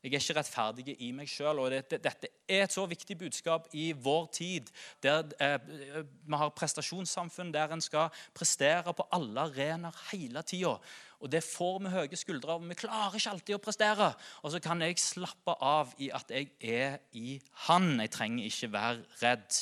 Jeg 0.00 0.14
er 0.14 0.22
ikke 0.22 0.34
rettferdig 0.38 0.94
i 1.04 1.10
meg 1.12 1.28
sjøl. 1.28 1.58
Dette, 1.68 1.98
dette 2.00 2.28
er 2.48 2.62
et 2.64 2.72
så 2.72 2.86
viktig 2.88 3.18
budskap 3.20 3.66
i 3.76 3.90
vår 3.92 4.30
tid, 4.32 4.70
der 5.04 5.26
eh, 5.36 5.58
vi 5.68 6.38
har 6.40 6.54
prestasjonssamfunn 6.56 7.52
der 7.52 7.74
en 7.74 7.84
skal 7.84 8.08
prestere 8.32 8.94
på 8.96 9.04
alle 9.12 9.44
arenaer 9.50 9.98
hele 10.08 10.40
tida. 10.42 10.78
Og 11.20 11.28
det 11.28 11.42
får 11.44 11.82
vi 11.84 11.92
høye 11.92 12.16
skuldre 12.16 12.56
av. 12.56 12.64
Vi 12.64 12.78
klarer 12.80 13.18
ikke 13.18 13.34
alltid 13.34 13.58
å 13.58 13.60
prestere. 13.60 14.08
Og 14.40 14.54
så 14.54 14.62
kan 14.64 14.80
jeg 14.80 14.96
slappe 15.02 15.52
av 15.60 15.92
i 16.00 16.08
at 16.16 16.32
jeg 16.32 16.48
er 16.64 16.96
i 17.12 17.36
Han. 17.66 17.92
Jeg 18.00 18.14
trenger 18.16 18.48
ikke 18.48 18.72
være 18.72 19.04
redd. 19.20 19.60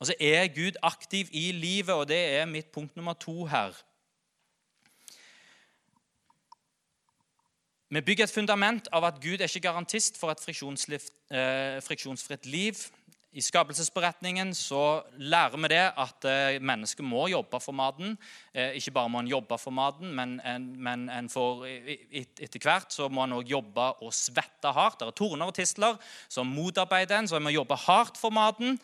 Og 0.00 0.08
så 0.08 0.16
er 0.16 0.48
Gud 0.56 0.80
aktiv 0.80 1.28
i 1.36 1.50
livet, 1.52 1.92
og 1.92 2.08
det 2.08 2.22
er 2.38 2.48
mitt 2.48 2.72
punkt 2.72 2.96
nummer 2.96 3.12
to 3.20 3.44
her. 3.52 3.76
Vi 7.90 7.98
bygger 8.06 8.28
et 8.28 8.30
fundament 8.30 8.86
av 8.94 9.02
at 9.08 9.16
Gud 9.18 9.40
er 9.40 9.48
ikke 9.50 9.64
garantist 9.64 10.14
for 10.14 10.30
et 10.30 10.44
eh, 10.46 11.80
friksjonsfritt 11.82 12.46
liv. 12.46 12.78
I 13.34 13.42
skapelsesberetningen 13.42 14.52
så 14.54 15.02
lærer 15.18 15.58
vi 15.58 15.70
det 15.72 15.82
at 15.98 16.28
eh, 16.30 16.60
mennesket 16.62 17.02
må 17.02 17.26
jobbe 17.32 17.58
for 17.58 17.74
maten. 17.74 18.14
Eh, 18.54 18.78
ikke 18.78 18.94
bare 18.94 19.10
må 19.10 19.24
en 19.24 19.32
jobbe 19.32 19.58
for 19.58 19.74
maten, 19.74 20.14
men, 20.14 20.38
en, 20.46 20.70
men 20.78 21.08
en 21.10 21.30
får, 21.30 21.66
etter 22.14 22.62
hvert 22.62 22.94
så 22.94 23.10
må 23.10 23.26
en 23.26 23.40
òg 23.40 23.50
jobbe 23.50 23.88
og 24.06 24.14
svette 24.14 24.70
hardt. 24.70 25.02
Det 25.02 25.10
er 25.10 25.18
torner 25.24 25.50
og 25.50 25.58
tistler 25.58 25.98
som 26.30 26.46
motarbeider 26.46 27.18
en, 27.18 27.30
så 27.30 27.40
en 27.40 27.48
må 27.48 27.56
jobbe 27.58 27.74
hardt 27.88 28.22
for 28.22 28.30
maten. 28.30 28.78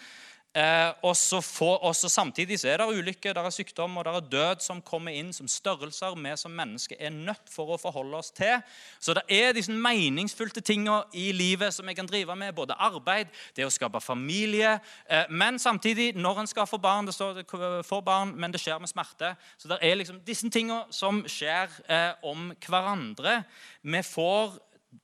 Eh, 0.57 0.93
og 1.05 1.17
så 1.17 2.09
Samtidig 2.09 2.61
så 2.61 2.69
er 2.69 2.81
det 2.81 2.87
ulykker, 2.89 3.35
det 3.35 3.43
er 3.45 3.53
sykdom 3.53 3.97
og 3.99 4.05
det 4.07 4.13
er 4.15 4.29
død 4.33 4.63
som 4.65 4.81
kommer 4.83 5.13
inn 5.13 5.33
som 5.33 5.49
størrelser 5.49 6.15
vi 6.17 6.33
som 6.37 6.55
mennesker 6.57 6.97
er 6.99 7.11
nødt 7.13 7.51
for 7.53 7.75
å 7.75 7.77
forholde 7.81 8.17
oss 8.17 8.31
til. 8.31 8.63
Så 9.01 9.13
det 9.13 9.25
er 9.29 9.53
disse 9.53 9.73
meningsfylte 9.73 10.63
tingene 10.65 11.03
i 11.13 11.29
livet 11.37 11.75
som 11.75 11.87
jeg 11.89 11.99
kan 11.99 12.09
drive 12.09 12.37
med. 12.37 12.55
Både 12.57 12.79
arbeid, 12.79 13.29
det 13.57 13.67
å 13.67 13.73
skape 13.73 14.01
familie. 14.01 14.79
Eh, 15.11 15.29
men 15.29 15.59
samtidig, 15.59 16.15
når 16.17 16.41
en 16.41 16.47
skal 16.47 16.67
få 16.67 16.79
barn 16.79 17.07
Det 17.07 17.15
står 17.15 17.43
få 17.85 18.01
barn, 18.01 18.33
men 18.37 18.53
det 18.53 18.61
skjer 18.61 18.81
med 18.81 18.89
smerte. 18.89 19.35
Så 19.59 19.69
det 19.69 19.79
er 19.83 19.97
liksom 19.97 20.23
disse 20.25 20.49
tingene 20.51 20.87
som 20.91 21.23
skjer 21.29 21.69
eh, 21.89 22.13
om 22.23 22.53
hverandre. 22.67 23.43
Vi 23.83 24.03
får 24.03 24.57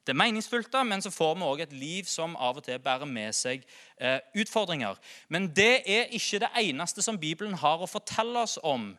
det 0.06 0.16
meningsfylte, 0.16 0.84
men 0.84 1.02
så 1.02 1.10
får 1.10 1.34
vi 1.34 1.46
òg 1.46 1.62
et 1.64 1.72
liv 1.72 2.08
som 2.10 2.36
av 2.36 2.58
og 2.60 2.66
til 2.66 2.80
bærer 2.82 3.08
med 3.08 3.34
seg 3.36 3.64
eh, 4.00 4.18
utfordringer. 4.38 4.98
Men 5.28 5.50
det 5.54 5.82
er 5.86 6.12
ikke 6.14 6.42
det 6.42 6.52
eneste 6.64 7.04
som 7.04 7.20
Bibelen 7.20 7.54
har 7.60 7.82
å 7.82 7.90
fortelle 7.90 8.42
oss 8.42 8.58
om. 8.62 8.92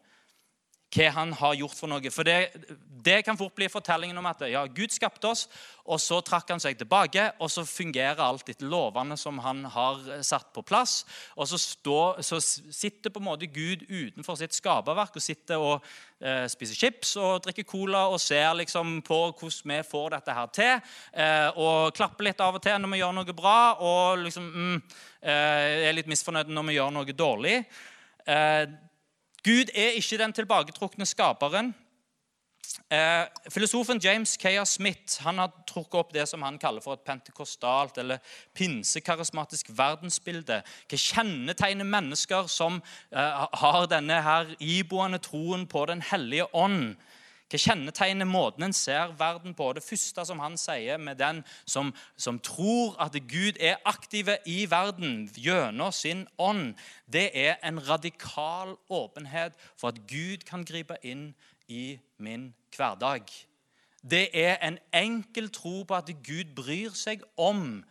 Hva 0.94 1.12
han 1.18 1.34
har 1.40 1.56
gjort 1.58 1.78
for 1.78 1.92
noe. 1.92 2.12
For 2.14 2.28
det, 2.28 2.38
det 3.04 3.22
kan 3.26 3.38
fort 3.38 3.56
bli 3.58 3.68
fortellingen 3.72 4.18
om 4.20 4.28
at 4.30 4.44
ja, 4.52 4.64
Gud 4.70 4.94
skapte 4.94 5.32
oss, 5.32 5.48
og 5.84 6.00
så 6.00 6.22
trakk 6.24 6.54
han 6.54 6.62
seg 6.64 6.78
tilbake, 6.80 7.26
og 7.44 7.52
så 7.52 7.66
fungerer 7.68 8.22
alt 8.24 8.48
etter 8.50 8.70
lovene 8.70 9.18
som 9.20 9.42
han 9.44 9.66
har 9.74 10.00
satt 10.24 10.54
på 10.56 10.64
plass. 10.64 11.02
Og 11.36 11.50
så, 11.50 11.60
stå, 11.60 12.00
så 12.24 12.40
sitter 12.40 13.12
på 13.12 13.20
en 13.20 13.28
måte 13.28 13.50
Gud 13.52 13.84
utenfor 13.90 14.40
sitt 14.40 14.56
skaperverk 14.56 15.18
og 15.20 15.26
sitter 15.26 15.64
og 15.64 15.90
eh, 16.24 16.46
spiser 16.52 16.80
chips 16.80 17.16
og 17.20 17.44
drikker 17.44 17.68
cola 17.68 18.06
og 18.12 18.22
ser 18.24 18.54
liksom 18.62 19.02
på 19.06 19.20
hvordan 19.34 19.74
vi 19.74 19.82
får 19.90 20.16
dette 20.16 20.38
her 20.38 20.54
til. 20.56 20.96
Eh, 21.12 21.50
og 21.60 21.92
klapper 21.98 22.30
litt 22.30 22.44
av 22.44 22.60
og 22.60 22.64
til 22.64 22.80
når 22.80 22.96
vi 22.96 23.02
gjør 23.04 23.18
noe 23.20 23.36
bra, 23.36 23.58
og 23.84 24.24
liksom 24.24 24.48
mm, 24.54 24.80
eh, 25.20 25.90
er 25.90 26.00
litt 26.00 26.12
misfornøyd 26.12 26.54
når 26.54 26.70
vi 26.70 26.80
gjør 26.80 26.98
noe 27.02 27.20
dårlig. 27.26 27.60
Eh, 28.24 28.66
Gud 29.44 29.74
er 29.76 29.98
ikke 30.00 30.18
den 30.18 30.34
tilbaketrukne 30.34 31.06
skaperen. 31.06 31.74
Eh, 32.90 33.26
filosofen 33.50 34.00
James 34.04 34.38
Kayer 34.38 34.64
Smith 34.66 35.22
han 35.22 35.38
har 35.38 35.52
trukket 35.68 35.98
opp 36.00 36.14
det 36.14 36.26
som 36.30 36.42
han 36.46 36.58
kaller 36.62 36.82
for 36.82 36.98
et 36.98 37.06
pentekostalt 37.06 37.98
eller 38.02 38.22
pinsekarismatisk 38.58 39.70
verdensbilde. 39.78 40.62
Hva 40.90 41.00
kjennetegner 41.00 41.88
mennesker 41.88 42.50
som 42.52 42.80
eh, 43.12 43.44
har 43.62 43.90
denne 43.92 44.22
her 44.26 44.56
iboende 44.60 45.22
troen 45.22 45.68
på 45.70 45.86
Den 45.90 46.02
hellige 46.12 46.48
ånd? 46.56 46.96
Hva 47.54 47.60
kjennetegner 47.62 48.26
måten 48.26 48.64
en 48.66 48.74
ser 48.74 49.12
verden 49.14 49.54
på? 49.54 49.68
Det 49.78 49.84
første 49.86 50.24
som 50.26 50.40
han 50.42 50.56
sier 50.58 50.98
med 50.98 51.20
den 51.22 51.44
som, 51.70 51.92
som 52.18 52.40
tror 52.42 52.96
at 53.04 53.14
Gud 53.30 53.60
er 53.62 53.78
aktive 53.86 54.40
i 54.50 54.64
verden 54.72 55.28
gjennom 55.38 55.94
sin 55.94 56.24
ånd, 56.42 56.74
det 57.06 57.28
er 57.38 57.60
en 57.62 57.78
radikal 57.78 58.74
åpenhet 58.90 59.54
for 59.78 59.94
at 59.94 60.02
Gud 60.10 60.48
kan 60.50 60.66
gripe 60.66 60.98
inn 61.06 61.36
i 61.70 62.00
min 62.18 62.56
hverdag. 62.74 63.30
Det 64.02 64.32
er 64.34 64.58
en 64.66 64.82
enkel 64.90 65.54
tro 65.54 65.84
på 65.86 65.94
at 66.02 66.10
Gud 66.26 66.56
bryr 66.58 66.98
seg 66.98 67.22
om 67.38 67.84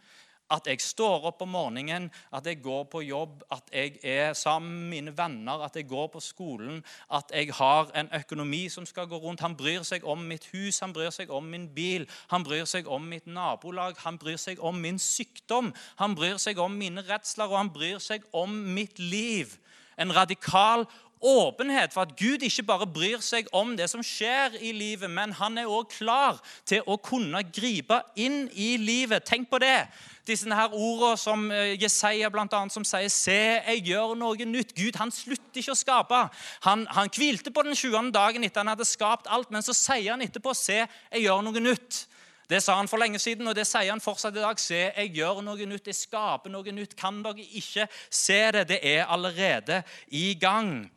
at 0.52 0.68
jeg 0.68 0.80
står 0.84 1.26
opp 1.30 1.42
om 1.44 1.52
morgenen, 1.54 2.10
at 2.32 2.46
jeg 2.46 2.60
går 2.62 2.84
på 2.92 3.02
jobb, 3.06 3.42
at 3.52 3.70
jeg 3.72 3.98
er 4.04 4.32
sammen 4.38 4.72
med 4.72 4.90
mine 4.92 5.14
venner, 5.16 5.64
at 5.64 5.76
jeg 5.76 5.88
går 5.88 6.10
på 6.12 6.20
skolen, 6.20 6.82
at 7.12 7.32
jeg 7.34 7.54
har 7.56 7.90
en 7.96 8.10
økonomi 8.20 8.68
som 8.68 8.86
skal 8.86 9.08
gå 9.08 9.18
rundt. 9.22 9.40
Han 9.40 9.56
bryr 9.56 9.82
seg 9.88 10.04
om 10.04 10.26
mitt 10.28 10.48
hus, 10.52 10.80
han 10.84 10.92
bryr 10.92 11.10
seg 11.14 11.30
om 11.30 11.48
min 11.48 11.68
bil, 11.74 12.06
han 12.30 12.44
bryr 12.44 12.68
seg 12.68 12.88
om 12.88 13.08
mitt 13.08 13.26
nabolag, 13.26 13.96
han 14.04 14.18
bryr 14.20 14.40
seg 14.40 14.60
om 14.60 14.80
min 14.80 15.00
sykdom, 15.00 15.72
han 16.00 16.16
bryr 16.18 16.38
seg 16.42 16.60
om 16.60 16.76
mine 16.78 17.04
redsler, 17.08 17.48
og 17.50 17.62
han 17.64 17.72
bryr 17.72 18.02
seg 18.02 18.26
om 18.32 18.52
mitt 18.76 18.98
liv. 18.98 19.56
En 20.00 20.12
radikal 20.14 20.86
åpenhet 21.22 21.92
for 21.94 22.02
at 22.02 22.16
Gud 22.18 22.42
ikke 22.42 22.64
bare 22.66 22.86
bryr 22.86 23.22
seg 23.22 23.48
om 23.54 23.76
det 23.78 23.88
som 23.90 24.02
skjer 24.02 24.58
i 24.60 24.72
livet, 24.74 25.10
men 25.10 25.32
han 25.38 25.58
er 25.58 25.70
også 25.70 25.98
klar 25.98 26.40
til 26.68 26.82
å 26.86 26.98
kunne 26.98 27.44
gripe 27.54 28.00
inn 28.16 28.48
i 28.52 28.76
livet. 28.76 29.24
Tenk 29.24 29.50
på 29.50 29.60
det. 29.62 29.86
Disse 30.26 30.50
her 30.54 30.74
ordene 30.74 31.18
som 31.18 31.48
eh, 31.50 31.74
Jesaja 31.82 32.30
blant 32.30 32.52
annet, 32.54 32.72
som 32.74 32.84
sier 32.86 33.08
'Se, 33.08 33.40
jeg 33.66 33.84
gjør 33.86 34.14
noe 34.18 34.36
nytt'. 34.46 34.74
Gud 34.74 34.98
han 34.98 35.10
slutter 35.10 35.62
ikke 35.62 35.74
å 35.74 35.78
skape. 35.78 36.22
Han, 36.62 36.86
han 36.90 37.10
hvilte 37.10 37.50
på 37.50 37.62
den 37.62 37.74
20. 37.74 38.12
dagen 38.12 38.44
etter 38.44 38.60
han 38.60 38.74
hadde 38.74 38.86
skapt 38.86 39.26
alt, 39.26 39.50
men 39.50 39.62
så 39.62 39.74
sier 39.74 40.10
han 40.12 40.22
etterpå 40.22 40.54
'Se, 40.54 40.86
jeg 41.12 41.22
gjør 41.22 41.42
noe 41.42 41.60
nytt'. 41.60 42.06
Det 42.52 42.62
sa 42.62 42.74
han 42.76 42.88
for 42.88 43.00
lenge 43.00 43.18
siden, 43.18 43.46
og 43.48 43.54
det 43.56 43.64
sier 43.66 43.88
han 43.90 44.02
fortsatt 44.02 44.36
i 44.36 44.42
dag. 44.42 44.58
Se, 44.60 44.80
jeg 44.92 45.12
gjør 45.16 45.40
noe 45.40 45.66
nytt, 45.66 45.86
jeg 45.88 45.96
skaper 45.96 46.52
noe 46.52 46.74
nytt. 46.74 46.96
Kan 46.98 47.22
dere 47.24 47.40
ikke 47.40 47.86
se 48.10 48.40
det? 48.52 48.66
Det 48.68 48.80
er 48.82 49.06
allerede 49.06 49.82
i 50.08 50.34
gang. 50.40 50.90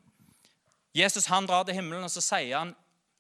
Jesus 0.95 1.27
han 1.27 1.47
drar 1.47 1.65
til 1.67 1.75
himmelen, 1.75 2.07
og 2.07 2.11
så 2.11 2.23
sier 2.23 2.57
han 2.57 2.73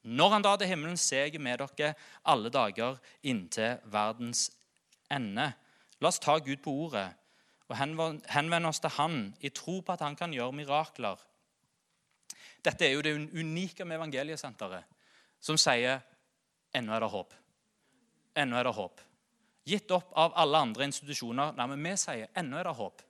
når 0.05 0.29
han 0.35 0.43
drar 0.45 0.57
til 0.61 0.69
himmelen, 0.69 0.97
ser 1.01 1.25
jeg 1.25 1.41
med 1.41 1.59
dere 1.59 1.95
alle 2.29 2.51
dager 2.53 2.99
inntil 3.25 3.79
verdens 3.89 4.51
ende. 5.11 5.47
La 5.97 6.11
oss 6.11 6.21
ta 6.21 6.37
Gud 6.37 6.61
på 6.61 6.73
ordet 6.85 7.07
og 7.65 7.77
henvende 7.77 8.69
oss 8.69 8.79
til 8.83 8.93
Han 8.99 9.33
i 9.41 9.49
tro 9.49 9.79
på 9.81 9.93
at 9.95 10.03
Han 10.05 10.15
kan 10.15 10.33
gjøre 10.33 10.53
mirakler. 10.53 11.17
Dette 12.61 12.85
er 12.85 12.93
jo 12.93 13.01
det 13.01 13.15
unike 13.33 13.85
med 13.85 13.97
Evangeliesenteret, 13.97 14.85
som 15.41 15.57
sier 15.57 16.01
ennå 16.75 16.93
er 16.93 17.01
det 17.01 17.09
håp. 17.09 17.33
Ennå 18.35 18.59
er 18.59 18.69
det 18.69 18.75
håp. 18.77 19.01
Gitt 19.65 19.91
opp 19.91 20.13
av 20.13 20.33
alle 20.37 20.61
andre 20.61 20.85
institusjoner. 20.85 21.53
Nei, 21.57 21.67
men 21.71 21.81
vi 21.81 21.95
sier 21.97 22.29
ennå 22.37 22.59
er 22.59 22.69
det 22.69 22.77
håp. 22.77 23.01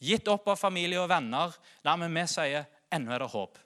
Gitt 0.00 0.28
opp 0.28 0.48
av 0.48 0.60
familie 0.60 1.00
og 1.02 1.10
venner. 1.12 1.52
Nei, 1.84 1.96
men 2.00 2.16
vi 2.16 2.24
sier 2.32 2.68
ennå 2.92 3.12
er 3.12 3.24
det 3.24 3.32
håp. 3.32 3.58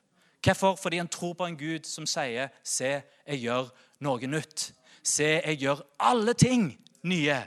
Hvorfor? 0.44 0.74
Fordi 0.74 0.98
en 0.98 1.09
tror 1.09 1.33
på 1.33 1.46
en 1.46 1.59
Gud 1.59 1.85
som 1.85 2.07
sier 2.07 2.48
'Se, 2.64 3.03
jeg 3.26 3.40
gjør 3.40 3.70
noe 4.00 4.18
nytt'. 4.18 4.72
Se, 5.03 5.24
jeg 5.24 5.59
gjør 5.59 5.83
alle 6.00 6.35
ting 6.35 6.79
nye. 7.03 7.46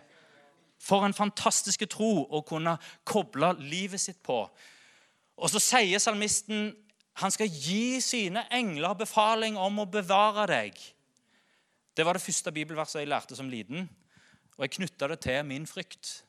For 0.79 1.05
en 1.05 1.13
fantastisk 1.13 1.89
tro 1.89 2.27
å 2.31 2.41
kunne 2.41 2.77
koble 3.05 3.53
livet 3.59 4.01
sitt 4.01 4.23
på. 4.23 4.49
Og 5.37 5.49
så 5.49 5.59
sier 5.59 5.99
salmisten 5.99 6.75
han 7.21 7.31
skal 7.31 7.47
gi 7.47 8.01
sine 8.01 8.41
engler 8.51 8.95
befaling 8.97 9.57
om 9.57 9.83
å 9.83 9.89
bevare 9.89 10.47
deg. 10.49 10.79
Det 11.93 12.05
var 12.05 12.17
det 12.17 12.25
første 12.25 12.51
bibelverset 12.51 13.03
jeg 13.03 13.11
lærte 13.11 13.37
som 13.37 13.49
liten. 13.49 13.85
Og 14.57 14.65
jeg 14.65 14.73
knytta 14.79 15.07
det 15.11 15.19
til 15.19 15.43
min 15.45 15.67
frykt. 15.69 16.23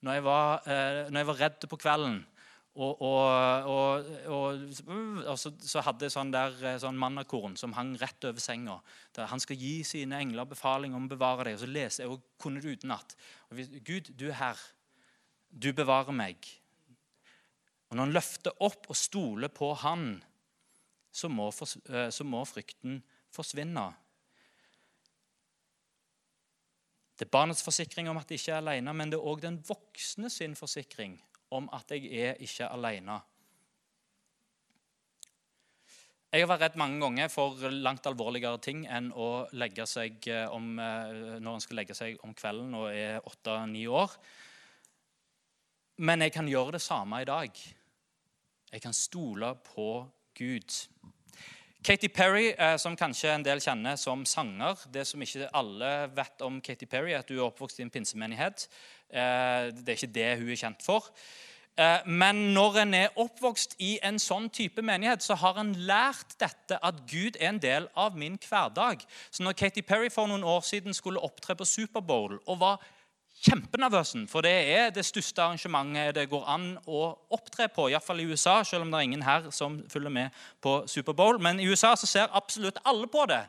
Når 0.00 0.12
jeg 0.12 0.24
var, 0.24 0.62
eh, 0.66 1.10
når 1.10 1.20
jeg 1.20 1.26
var 1.26 1.40
redd 1.40 1.68
på 1.68 1.76
kvelden, 1.76 2.26
og, 2.76 3.00
og, 3.00 4.08
og, 4.28 4.64
og 5.24 5.38
så, 5.40 5.52
så, 5.64 5.80
hadde 5.86 6.04
jeg 6.04 6.12
sånn, 6.12 6.32
der, 6.34 6.56
eh, 6.60 6.76
sånn 6.80 6.98
mannakorn 7.00 7.56
som 7.56 7.72
hang 7.76 7.94
rett 8.00 8.26
over 8.28 8.42
senga. 8.42 8.76
Der 9.16 9.30
han 9.30 9.40
skal 9.40 9.56
gi 9.60 9.78
sine 9.86 10.18
engler 10.20 10.48
befaling 10.48 10.92
om 10.96 11.06
å 11.06 11.12
bevare 11.14 11.48
deg. 11.48 11.56
Og 11.56 11.62
så 11.64 11.70
leser 11.70 12.04
jeg 12.04 12.12
og 12.12 12.24
kunne 12.42 12.60
det 12.60 12.76
utenat. 12.76 13.16
Gud, 13.86 14.12
du 14.20 14.28
er 14.28 14.36
her. 14.42 14.64
Du 15.48 15.70
bevarer 15.72 16.12
meg. 16.12 16.50
Og 17.88 17.96
når 17.96 18.10
en 18.10 18.16
løfter 18.18 18.64
opp 18.66 18.90
og 18.92 18.98
stoler 18.98 19.52
på 19.52 19.70
Han, 19.80 20.18
så 21.08 21.30
må, 21.32 21.48
eh, 21.48 22.10
så 22.12 22.26
må 22.28 22.42
frykten 22.44 22.98
forsvinne. 23.32 23.86
Det 27.16 27.24
er 27.24 27.32
barnets 27.32 27.64
forsikring 27.64 28.10
om 28.12 28.20
at 28.20 28.28
de 28.28 28.36
ikke 28.36 28.52
er 28.52 28.60
alene, 28.60 28.92
men 28.92 29.08
det 29.08 29.16
er 29.16 29.30
òg 29.32 29.40
den 29.46 29.56
voksne 29.64 30.28
sin 30.28 30.52
forsikring 30.58 31.16
om 31.56 31.70
at 31.74 31.90
jeg 31.94 32.10
er 32.12 32.42
ikke 32.44 32.68
alene. 32.72 33.20
Jeg 36.36 36.42
har 36.42 36.50
vært 36.50 36.64
redd 36.66 36.74
mange 36.80 36.98
ganger 37.00 37.30
for 37.32 37.62
langt 37.70 38.06
alvorligere 38.10 38.58
ting 38.60 38.82
enn 38.92 39.12
å 39.14 39.46
legge 39.56 39.86
seg 39.88 40.26
eh, 40.28 40.44
om, 40.52 40.74
eh, 40.82 41.38
når 41.40 41.54
en 41.54 41.62
skal 41.64 41.78
legge 41.80 41.96
seg 41.96 42.18
om 42.26 42.34
kvelden 42.36 42.74
og 42.76 42.90
er 42.90 43.24
åtte-ni 43.24 43.86
år. 43.88 44.12
Men 46.04 46.26
jeg 46.26 46.34
kan 46.34 46.50
gjøre 46.50 46.76
det 46.76 46.82
samme 46.84 47.22
i 47.22 47.28
dag. 47.28 47.62
Jeg 48.68 48.82
kan 48.84 48.92
stole 48.92 49.54
på 49.70 49.88
Gud. 50.36 50.76
Katy 51.86 52.08
Perry, 52.08 52.48
eh, 52.58 52.76
som 52.82 52.96
kanskje 52.98 53.30
en 53.30 53.46
del 53.46 53.60
kjenner 53.62 53.94
som 53.96 54.24
sanger 54.26 54.74
Det 54.90 55.06
som 55.06 55.22
ikke 55.22 55.46
alle 55.54 56.10
vet 56.16 56.42
om 56.42 56.60
Katy 56.60 56.86
Perry, 56.90 57.12
er 57.12 57.22
at 57.22 57.28
hun 57.30 57.38
er 57.38 57.46
oppvokst 57.46 57.78
i 57.78 57.86
en 57.86 57.90
pinsemenighet. 57.94 58.68
Det 59.06 59.88
er 59.88 59.94
ikke 59.94 60.10
det 60.10 60.30
hun 60.40 60.50
er 60.50 60.58
kjent 60.58 60.82
for. 60.82 61.06
Eh, 61.76 62.06
men 62.08 62.38
når 62.56 62.78
en 62.80 62.94
er 62.96 63.18
oppvokst 63.20 63.74
i 63.84 63.98
en 64.06 64.16
sånn 64.20 64.48
type 64.48 64.80
menighet, 64.80 65.20
så 65.20 65.36
har 65.36 65.58
en 65.60 65.74
lært 65.88 66.32
dette 66.40 66.78
at 66.80 67.02
Gud 67.10 67.36
er 67.36 67.50
en 67.50 67.60
del 67.60 67.88
av 67.92 68.16
min 68.16 68.38
hverdag. 68.40 69.04
Så 69.30 69.44
når 69.44 69.58
Katy 69.60 69.84
Perry 69.84 70.08
for 70.12 70.30
noen 70.30 70.44
år 70.44 70.64
siden 70.64 70.96
skulle 70.96 71.20
opptre 71.20 71.56
på 71.56 71.68
Superbowl 71.68 72.38
og 72.38 72.62
var 72.62 72.80
kjempenervøs, 73.44 74.14
for 74.30 74.40
det 74.40 74.54
er 74.72 74.90
det 74.90 75.04
største 75.04 75.42
arrangementet 75.42 76.14
det 76.16 76.28
går 76.30 76.44
an 76.48 76.66
å 76.88 77.02
opptre 77.36 77.68
på, 77.68 77.90
iallfall 77.90 78.22
i 78.22 78.28
USA, 78.30 78.62
selv 78.64 78.86
om 78.86 78.90
det 78.90 78.98
er 79.00 79.08
ingen 79.08 79.24
her 79.26 79.50
som 79.54 79.82
følger 79.92 80.10
med 80.10 80.44
på 80.62 80.78
Superbowl. 80.88 81.40
Men 81.42 81.60
i 81.60 81.68
USA 81.68 81.94
så 81.96 82.08
ser 82.08 82.32
absolutt 82.32 82.80
alle 82.84 83.06
på 83.06 83.26
det. 83.28 83.44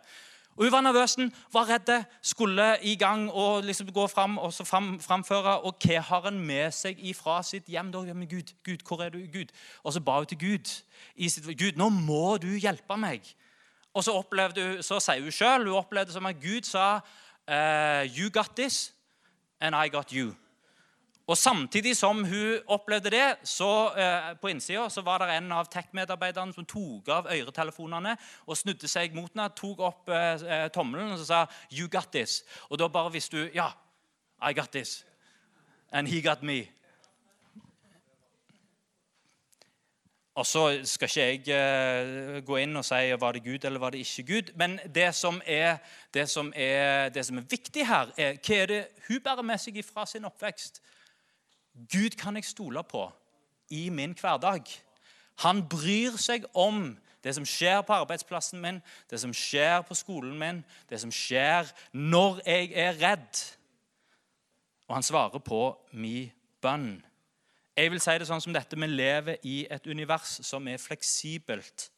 Og 0.57 0.65
Hun 0.65 0.71
var 0.71 0.81
nervøs, 0.81 1.17
var 1.53 1.69
redd, 1.69 2.03
skulle 2.21 2.77
i 2.81 2.95
gang 2.95 3.31
og 3.31 3.63
liksom 3.63 3.91
gå 3.93 4.07
fram 4.07 4.37
og 4.37 4.53
så 4.53 4.63
fram, 4.63 4.99
framføre. 4.99 5.59
Og 5.61 5.77
hva 5.85 6.01
har 6.01 6.27
en 6.27 6.39
med 6.39 6.71
seg 6.73 6.97
ifra 6.99 7.43
sitt 7.43 7.67
hjem? 7.69 7.91
da? 7.93 8.01
Men 8.13 8.27
Gud, 8.27 8.53
Gud, 8.65 8.81
hvor 8.87 9.03
er 9.05 9.09
du, 9.09 9.19
Gud? 9.33 9.53
Og 9.83 9.93
så 9.93 10.01
ba 10.01 10.17
hun 10.17 10.25
til 10.25 10.39
Gud. 10.39 10.83
I 11.15 11.29
sitt, 11.29 11.45
Gud, 11.45 11.77
nå 11.77 11.89
må 11.89 12.37
du 12.41 12.47
hjelpe 12.57 12.97
meg. 12.97 13.21
Og 13.93 14.03
så, 14.03 14.11
opplevde 14.17 14.65
hun, 14.65 14.83
så 14.83 14.99
sier 14.99 15.21
hun 15.21 15.31
sjøl 15.31 15.69
hun 15.69 15.77
opplevde 15.77 16.13
som 16.13 16.25
at 16.25 16.41
Gud 16.41 16.65
sa 16.65 16.87
uh, 16.97 18.17
You 18.17 18.29
got 18.33 18.57
this, 18.57 18.93
and 19.59 19.75
I 19.75 19.89
got 19.89 20.11
you. 20.11 20.35
Og 21.27 21.37
Samtidig 21.37 21.97
som 21.97 22.23
hun 22.23 22.59
opplevde 22.67 23.09
det, 23.09 23.35
så 23.43 23.89
eh, 23.99 24.35
på 24.41 24.47
innsida 24.47 24.89
så 24.89 25.01
var 25.01 25.17
det 25.19 25.33
en 25.35 25.51
av 25.51 25.67
tech-medarbeiderne 25.67 26.55
som 26.55 26.65
tok 26.65 27.09
av 27.11 27.27
øretelefonene 27.27 28.13
og 28.45 28.55
snudde 28.57 28.87
seg 28.87 29.15
mot 29.15 29.27
henne, 29.33 29.49
tok 29.55 29.83
opp 29.83 30.07
eh, 30.09 30.45
eh 30.47 30.69
tommelen 30.71 31.11
og 31.11 31.19
så 31.19 31.25
sa 31.25 31.45
'You 31.71 31.87
got 31.87 32.15
this'. 32.15 32.43
Og 32.69 32.79
da 32.79 32.87
bare 32.87 33.11
visste 33.11 33.37
hun 33.37 33.49
'Ja, 33.53 33.67
I 34.49 34.53
got 34.53 34.75
this'. 34.75 35.03
And 35.91 36.07
he 36.07 36.21
got 36.21 36.43
me. 36.43 36.67
Og 40.37 40.45
så 40.45 40.63
skal 40.85 41.09
ikke 41.09 41.23
jeg 41.23 41.47
eh, 41.49 42.41
gå 42.45 42.59
inn 42.61 42.77
og 42.77 42.85
si 42.85 43.13
var 43.17 43.33
det 43.33 43.41
Gud 43.45 43.63
eller 43.65 43.81
var 43.81 43.95
det 43.95 44.03
ikke 44.05 44.25
Gud. 44.27 44.51
Men 44.55 44.75
det 44.95 45.09
som 45.17 45.41
er, 45.45 45.79
det 46.13 46.27
som 46.29 46.51
er, 46.55 47.09
det 47.09 47.25
som 47.25 47.39
er 47.39 47.47
viktig 47.49 47.87
her, 47.87 48.11
er 48.17 48.37
hva 48.37 48.59
er 48.61 48.69
det 48.69 48.81
hun 49.07 49.23
bærer 49.25 49.41
med 49.41 49.57
seg 49.57 49.79
fra 49.85 50.05
sin 50.05 50.29
oppvekst. 50.29 50.77
Gud 51.89 52.19
kan 52.21 52.37
jeg 52.37 52.45
stole 52.45 52.83
på 52.85 53.07
i 53.73 53.89
min 53.89 54.13
hverdag. 54.13 54.61
Han 55.41 55.63
bryr 55.69 56.17
seg 56.21 56.45
om 56.53 56.91
det 57.25 57.33
som 57.35 57.45
skjer 57.45 57.81
på 57.81 57.97
arbeidsplassen 57.97 58.61
min, 58.61 58.77
det 59.09 59.19
som 59.21 59.33
skjer 59.33 59.81
på 59.89 59.97
skolen 59.97 60.37
min, 60.37 60.61
det 60.89 61.01
som 61.01 61.11
skjer 61.11 61.69
når 61.93 62.43
jeg 62.45 62.71
er 62.77 63.01
redd. 63.01 63.41
Og 64.87 64.95
han 64.95 65.03
svarer 65.03 65.41
på 65.41 65.61
min 65.91 66.29
bønn. 66.61 67.01
Jeg 67.77 67.91
vil 67.93 68.01
si 68.01 68.15
det 68.17 68.25
sånn 68.25 68.41
som 68.41 68.55
dette, 68.55 68.75
Vi 68.75 68.87
lever 68.89 69.37
i 69.45 69.67
et 69.69 69.85
univers 69.85 70.39
som 70.41 70.67
er 70.67 70.81
fleksibelt. 70.81 71.91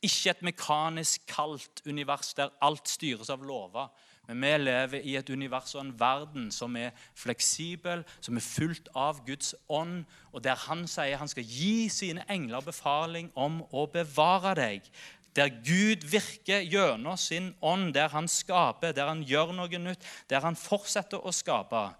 Ikke 0.00 0.30
et 0.30 0.42
mekanisk 0.42 1.26
kaldt 1.28 1.82
univers 1.86 2.32
der 2.34 2.52
alt 2.62 2.88
styres 2.88 3.28
av 3.30 3.44
lover. 3.44 3.90
Men 4.26 4.40
vi 4.40 4.64
lever 4.64 5.04
i 5.04 5.16
et 5.16 5.28
univers 5.28 5.74
og 5.74 5.82
en 5.82 6.00
verden 6.00 6.50
som 6.50 6.76
er 6.76 6.94
fleksibel, 7.14 8.04
som 8.20 8.36
er 8.36 8.40
fullt 8.40 8.88
av 8.96 9.20
Guds 9.26 9.54
ånd, 9.68 10.06
og 10.32 10.44
der 10.44 10.56
han 10.56 10.86
sier 10.88 11.20
han 11.20 11.28
skal 11.28 11.44
gi 11.44 11.90
sine 11.92 12.24
engler 12.32 12.64
befaling 12.64 13.28
om 13.36 13.60
å 13.72 13.84
bevare 13.92 14.54
deg. 14.56 14.88
Der 15.36 15.50
Gud 15.50 16.06
virker 16.08 16.64
gjennom 16.64 17.18
sin 17.20 17.52
ånd, 17.60 17.92
der 17.92 18.08
han 18.08 18.28
skaper, 18.28 18.96
der 18.96 19.10
han 19.10 19.20
gjør 19.26 19.52
noe 19.52 19.82
nytt, 19.82 20.04
der 20.30 20.40
han 20.40 20.56
fortsetter 20.56 21.20
å 21.20 21.32
skape. 21.34 21.90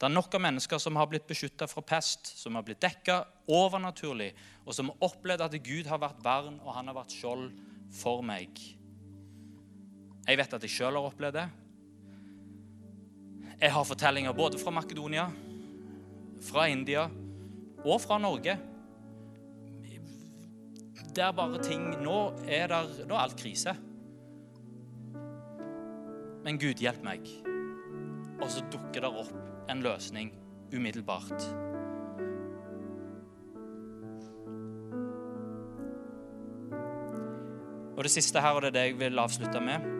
Det 0.00 0.08
er 0.08 0.12
nok 0.14 0.32
av 0.32 0.40
mennesker 0.40 0.80
som 0.80 0.96
har 0.96 1.08
blitt 1.10 1.26
beskytta 1.28 1.66
fra 1.68 1.82
pest, 1.84 2.30
som 2.40 2.54
har 2.56 2.64
blitt 2.64 2.80
dekka 2.80 3.18
overnaturlig, 3.52 4.30
og 4.64 4.72
som 4.72 4.88
har 4.88 5.10
opplevd 5.10 5.44
at 5.44 5.56
Gud 5.60 5.90
har 5.90 6.00
vært 6.00 6.22
vern 6.24 6.56
og 6.62 6.72
han 6.72 6.88
har 6.88 6.96
vært 6.96 7.12
skjold 7.12 7.50
for 7.92 8.24
meg. 8.24 8.56
Jeg 10.24 10.40
vet 10.40 10.56
at 10.56 10.64
jeg 10.64 10.72
sjøl 10.72 10.96
har 10.96 11.10
opplevd 11.10 11.36
det. 11.36 11.44
Jeg 13.60 13.74
har 13.76 13.84
fortellinger 13.84 14.32
både 14.32 14.62
fra 14.62 14.72
Makedonia, 14.72 15.26
fra 16.48 16.64
India 16.72 17.04
og 17.84 18.00
fra 18.00 18.16
Norge. 18.24 18.56
Det 21.10 21.26
er 21.26 21.36
bare 21.36 21.60
ting 21.60 21.90
Nå 22.00 22.16
er, 22.46 22.70
der, 22.72 22.88
nå 23.04 23.18
er 23.18 23.26
alt 23.26 23.36
krise. 23.36 23.76
Men 26.40 26.56
Gud, 26.56 26.80
hjelp 26.80 27.04
meg. 27.04 27.49
Og 28.40 28.48
så 28.50 28.64
dukker 28.72 29.04
det 29.04 29.10
opp 29.10 29.70
en 29.70 29.82
løsning 29.84 30.32
umiddelbart. 30.74 31.44
Og 37.96 38.04
det 38.04 38.10
siste 38.10 38.40
her, 38.40 38.56
og 38.56 38.62
det 38.62 38.68
er 38.68 38.76
det 38.78 38.84
jeg 38.86 39.00
vil 39.00 39.20
avslutte 39.20 39.60
med 39.60 39.96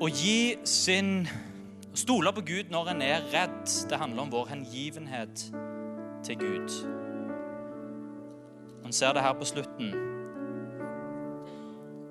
Å 0.00 0.08
gi 0.08 0.56
sin 0.64 1.24
Stole 1.96 2.30
på 2.32 2.44
Gud 2.46 2.70
når 2.72 2.92
en 2.92 3.02
er 3.02 3.24
redd, 3.32 3.64
det 3.90 3.98
handler 3.98 4.22
om 4.22 4.30
vår 4.32 4.46
hengivenhet 4.52 5.42
til 6.24 6.38
Gud. 6.38 6.76
En 8.86 8.92
ser 8.92 9.12
det 9.12 9.24
her 9.24 9.34
på 9.36 9.44
slutten. 9.44 9.90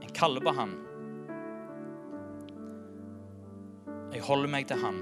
En 0.04 0.14
kaller 0.14 0.44
på 0.44 0.54
Han. 0.58 0.88
Holder 4.30 4.52
meg 4.52 4.68
til 4.70 4.82
Han, 4.84 5.00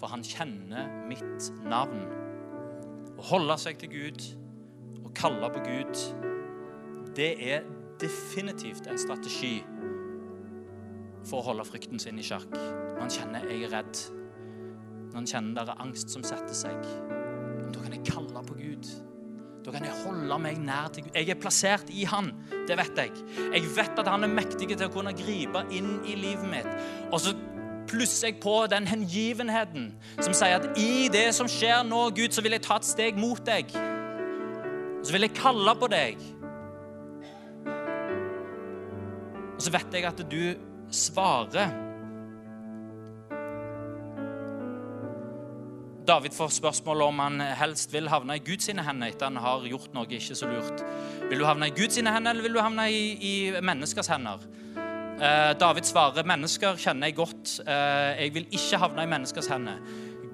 for 0.00 0.12
Han 0.12 0.24
kjenner 0.26 0.90
mitt 1.08 1.50
navn. 1.64 2.04
Å 3.14 3.28
holde 3.30 3.56
seg 3.62 3.78
til 3.80 3.92
Gud 3.92 4.26
og 5.04 5.12
kalle 5.16 5.48
på 5.54 5.62
Gud, 5.64 6.02
det 7.14 7.30
er 7.46 7.64
definitivt 8.02 8.88
en 8.90 8.98
strategi 8.98 9.60
for 11.24 11.40
å 11.40 11.46
holde 11.48 11.64
frykten 11.68 12.02
sin 12.02 12.18
i 12.20 12.26
sjakk. 12.26 12.50
Når 12.52 13.00
han 13.00 13.14
kjenner 13.14 13.48
jeg 13.48 13.64
er 13.68 13.74
redd, 13.78 14.02
når 15.06 15.18
han 15.20 15.30
kjenner 15.30 15.68
det 15.68 15.76
er 15.76 15.84
angst 15.86 16.12
som 16.12 16.26
setter 16.26 16.56
seg, 16.58 16.88
da 17.70 17.80
kan 17.80 17.94
jeg 17.94 18.04
kalle 18.10 18.44
på 18.44 18.58
Gud. 18.58 18.90
Da 19.64 19.72
kan 19.72 19.86
jeg 19.86 19.96
holde 20.02 20.36
meg 20.44 20.58
nær 20.60 20.90
til 20.92 21.06
Gud. 21.06 21.14
Jeg 21.16 21.30
er 21.32 21.40
plassert 21.40 21.88
i 21.88 22.04
Han. 22.10 22.28
Det 22.68 22.76
vet 22.76 22.98
jeg. 23.00 23.14
Jeg 23.54 23.70
vet 23.72 24.02
at 24.02 24.10
Han 24.12 24.26
er 24.26 24.32
mektig 24.34 24.68
til 24.74 24.84
å 24.84 24.92
kunne 24.92 25.14
gripe 25.16 25.64
inn 25.72 25.96
i 26.04 26.18
livet 26.20 26.50
mitt. 26.50 26.68
Og 27.08 27.22
så 27.24 27.32
plusser 27.88 28.30
jeg 28.30 28.40
på 28.42 28.54
den 28.70 28.86
hengivenheten 28.88 29.90
som 30.18 30.34
sier 30.36 30.60
at 30.60 30.78
i 30.80 31.08
det 31.12 31.28
som 31.36 31.48
skjer 31.50 31.84
nå, 31.86 32.06
Gud, 32.16 32.32
så 32.34 32.44
vil 32.44 32.56
jeg 32.56 32.64
ta 32.66 32.78
et 32.80 32.88
steg 32.88 33.20
mot 33.20 33.40
deg. 33.46 33.72
Så 35.04 35.12
vil 35.12 35.26
jeg 35.26 35.36
kalle 35.36 35.74
på 35.78 35.90
deg. 35.92 36.20
Og 39.54 39.62
så 39.62 39.72
vet 39.74 39.96
jeg 39.96 40.06
at 40.08 40.22
du 40.30 40.40
svarer. 40.94 41.72
David 46.04 46.34
får 46.36 46.50
spørsmål 46.58 47.02
om 47.06 47.20
han 47.22 47.40
helst 47.56 47.92
vil 47.94 48.10
havne 48.12 48.36
i 48.36 48.42
Guds 48.44 48.66
hender 48.68 49.06
etter 49.08 49.30
han 49.30 49.40
har 49.40 49.64
gjort 49.68 49.94
noe 49.96 50.08
ikke 50.10 50.36
så 50.36 50.50
lurt. 50.50 50.82
Vil 51.30 51.40
du 51.40 51.46
havne 51.48 51.70
i 51.70 51.76
Guds 51.76 51.96
hender, 51.96 52.30
eller 52.30 52.44
vil 52.44 52.58
du 52.58 52.60
havne 52.60 52.90
i, 52.92 53.04
i 53.16 53.34
menneskers 53.64 54.12
hender? 54.12 54.44
Eh, 55.14 55.52
David 55.60 55.86
svarer 55.86 56.26
mennesker 56.26 56.74
kjenner 56.80 57.06
jeg 57.06 57.14
godt. 57.14 57.60
Eh, 57.62 58.22
jeg 58.24 58.34
vil 58.34 58.46
ikke 58.50 58.80
havne 58.82 59.04
i 59.04 59.10
menneskers 59.10 59.46
hender. 59.46 59.78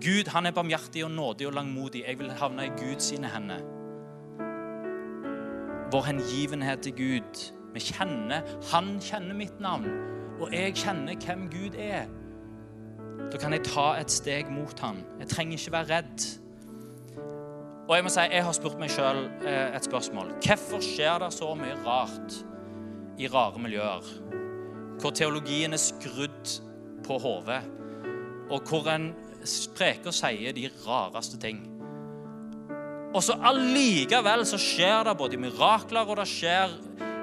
Gud 0.00 0.30
han 0.32 0.46
er 0.46 0.56
barmhjertig 0.56 1.04
og 1.04 1.10
nådig 1.10 1.46
og 1.46 1.52
langmodig. 1.52 2.04
Jeg 2.06 2.18
vil 2.18 2.32
havne 2.32 2.66
i 2.66 2.72
Guds 2.78 3.10
sine 3.12 3.28
hender. 3.28 3.60
Vår 5.92 6.06
hengivenhet 6.06 6.80
til 6.80 6.92
Gud. 6.92 7.52
Vi 7.74 7.80
kjenner, 7.80 8.40
Han 8.72 9.00
kjenner 9.00 9.34
mitt 9.34 9.60
navn, 9.60 9.86
og 10.40 10.52
jeg 10.52 10.74
kjenner 10.74 11.14
hvem 11.26 11.50
Gud 11.50 11.76
er. 11.78 12.06
Da 13.32 13.38
kan 13.38 13.52
jeg 13.52 13.64
ta 13.64 14.00
et 14.00 14.10
steg 14.10 14.50
mot 14.50 14.80
Han. 14.80 15.04
Jeg 15.20 15.28
trenger 15.28 15.58
ikke 15.58 15.72
være 15.72 15.96
redd. 15.96 16.40
Og 17.88 17.96
Jeg 17.96 18.04
må 18.04 18.08
si, 18.08 18.20
jeg 18.20 18.44
har 18.44 18.52
spurt 18.52 18.78
meg 18.78 18.90
sjøl 18.90 19.28
eh, 19.44 19.76
et 19.76 19.84
spørsmål. 19.84 20.32
Hvorfor 20.46 20.80
skjer 20.80 21.18
det 21.18 21.32
så 21.34 21.54
mye 21.54 21.76
rart 21.84 22.44
i 23.18 23.26
rare 23.26 23.58
miljøer? 23.58 24.29
Hvor 25.00 25.14
teologien 25.16 25.72
er 25.72 25.80
skrudd 25.80 26.54
på 27.06 27.18
hodet, 27.18 27.62
og 28.50 28.68
hvor 28.68 28.88
en 28.92 29.10
preker 29.76 30.10
og 30.10 30.14
sier 30.16 30.54
de 30.54 30.68
rareste 30.84 31.38
ting. 31.40 31.62
Og 33.10 33.22
så 33.24 33.34
allikevel 33.48 34.44
så 34.46 34.58
skjer 34.60 35.08
det 35.08 35.16
både 35.18 35.40
mirakler, 35.40 36.06
og 36.06 36.20
det 36.20 36.28
skjer 36.30 36.76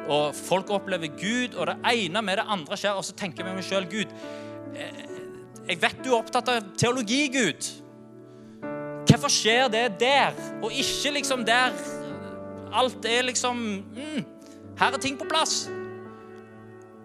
og 0.08 0.36
folk 0.36 0.70
opplever 0.72 1.12
Gud, 1.20 1.56
og 1.56 1.68
det 1.68 1.78
ene 1.92 2.22
med 2.24 2.40
det 2.40 2.46
andre 2.48 2.78
skjer. 2.80 2.96
Og 2.96 3.06
så 3.06 3.16
tenker 3.18 3.44
jeg 3.44 3.50
med 3.50 3.60
meg 3.60 3.68
sjøl 3.68 3.88
Gud, 3.92 4.14
eh, 4.76 5.04
jeg 5.68 5.82
vet 5.82 6.00
du 6.04 6.14
er 6.14 6.20
opptatt 6.22 6.52
av 6.52 6.72
teologi, 6.80 7.26
Gud. 7.34 7.72
Hvorfor 9.08 9.32
skjer 9.34 9.68
det 9.74 9.86
der, 10.00 10.36
og 10.62 10.72
ikke 10.72 11.16
liksom 11.18 11.44
der 11.48 11.76
alt 12.78 13.06
er 13.08 13.24
liksom 13.26 13.60
mm, 13.96 14.26
Her 14.78 14.94
er 14.94 15.02
ting 15.02 15.16
på 15.18 15.26
plass. 15.26 15.66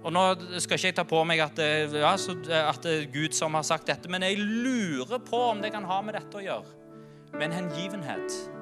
Og 0.03 0.11
Nå 0.15 0.23
skal 0.59 0.79
ikke 0.79 0.91
jeg 0.91 0.97
ta 0.99 1.05
på 1.07 1.21
meg 1.29 1.43
at, 1.45 1.61
ja, 1.95 2.15
at 2.15 2.83
det 2.83 2.95
er 2.95 3.11
Gud 3.13 3.37
som 3.39 3.55
har 3.55 3.67
sagt 3.67 3.87
dette, 3.91 4.11
men 4.11 4.25
jeg 4.27 4.41
lurer 4.43 5.23
på 5.23 5.45
om 5.53 5.63
det 5.63 5.71
kan 5.75 5.87
ha 5.87 6.01
med 6.03 6.19
dette 6.19 6.41
å 6.41 6.43
gjøre. 6.43 6.75
Med 7.37 7.49
en 7.49 7.61
hengivenhet. 7.61 8.62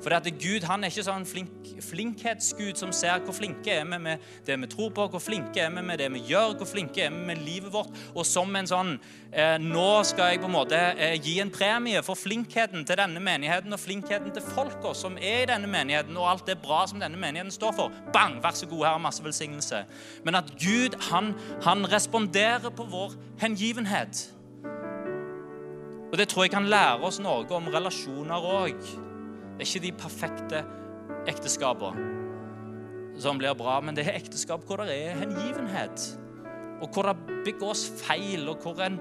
For 0.00 0.14
at 0.16 0.28
Gud 0.40 0.64
han 0.64 0.84
er 0.84 0.92
ikke 0.92 1.04
sånn 1.04 1.26
flink, 1.28 1.72
flinkhetsgud 1.84 2.78
som 2.80 2.92
ser 2.96 3.20
hvor 3.24 3.36
flinke 3.36 3.74
er 3.74 3.84
vi 3.88 3.98
med 4.00 4.22
det 4.46 4.56
vi 4.62 4.68
tror 4.72 4.92
på, 4.96 5.06
hvor 5.12 5.22
flinke 5.22 5.60
er 5.60 5.72
vi 5.74 5.82
med 5.84 6.00
det 6.00 6.08
vi 6.14 6.22
gjør, 6.30 6.54
hvor 6.60 6.68
flinke 6.68 7.04
er 7.04 7.12
vi 7.12 7.24
med 7.28 7.42
livet 7.44 7.72
vårt. 7.72 7.92
Og 8.14 8.24
som 8.28 8.54
en 8.56 8.68
sånn 8.68 8.94
eh, 8.96 9.58
Nå 9.60 9.88
skal 10.08 10.32
jeg 10.32 10.42
på 10.42 10.48
en 10.48 10.56
måte 10.56 10.78
eh, 10.96 11.18
gi 11.20 11.36
en 11.42 11.52
premie 11.52 12.00
for 12.06 12.18
flinkheten 12.18 12.86
til 12.88 13.00
denne 13.02 13.20
menigheten 13.24 13.76
og 13.76 13.82
flinkheten 13.82 14.32
til 14.34 14.46
folka 14.54 14.94
som 14.96 15.18
er 15.20 15.44
i 15.44 15.50
denne 15.52 15.68
menigheten, 15.70 16.16
og 16.16 16.30
alt 16.32 16.48
det 16.48 16.60
bra 16.64 16.82
som 16.88 17.02
denne 17.02 17.20
menigheten 17.20 17.52
står 17.54 17.76
for. 17.76 18.02
Bang! 18.14 18.40
Vær 18.40 18.56
så 18.56 18.68
god, 18.70 18.86
her 18.86 18.96
er 18.96 19.04
masse 19.04 19.24
velsignelse. 19.24 19.84
Men 20.24 20.40
at 20.40 20.48
Gud, 20.56 20.96
han, 21.10 21.34
han 21.66 21.84
responderer 21.92 22.72
på 22.72 22.88
vår 22.88 23.18
hengivenhet. 23.42 24.30
Og 26.10 26.18
det 26.18 26.28
tror 26.28 26.44
jeg 26.44 26.56
kan 26.56 26.66
lære 26.66 27.04
oss 27.06 27.20
noe 27.22 27.46
om 27.54 27.68
relasjoner 27.70 28.50
òg. 28.56 29.09
Det 29.60 29.66
er 29.66 29.76
ikke 29.76 29.86
de 29.86 29.96
perfekte 30.00 30.60
ekteskapene 31.28 32.06
som 33.20 33.36
blir 33.36 33.52
bra, 33.52 33.74
men 33.84 33.92
det 33.92 34.06
er 34.06 34.16
ekteskap 34.16 34.62
hvor 34.64 34.80
det 34.80 34.94
er 34.94 35.18
hengivenhet. 35.20 36.04
Og 36.80 36.88
hvor 36.88 37.10
det 37.10 37.42
begås 37.44 37.82
feil, 38.00 38.48
og 38.48 38.64
hvor 38.64 38.80
en 38.80 38.96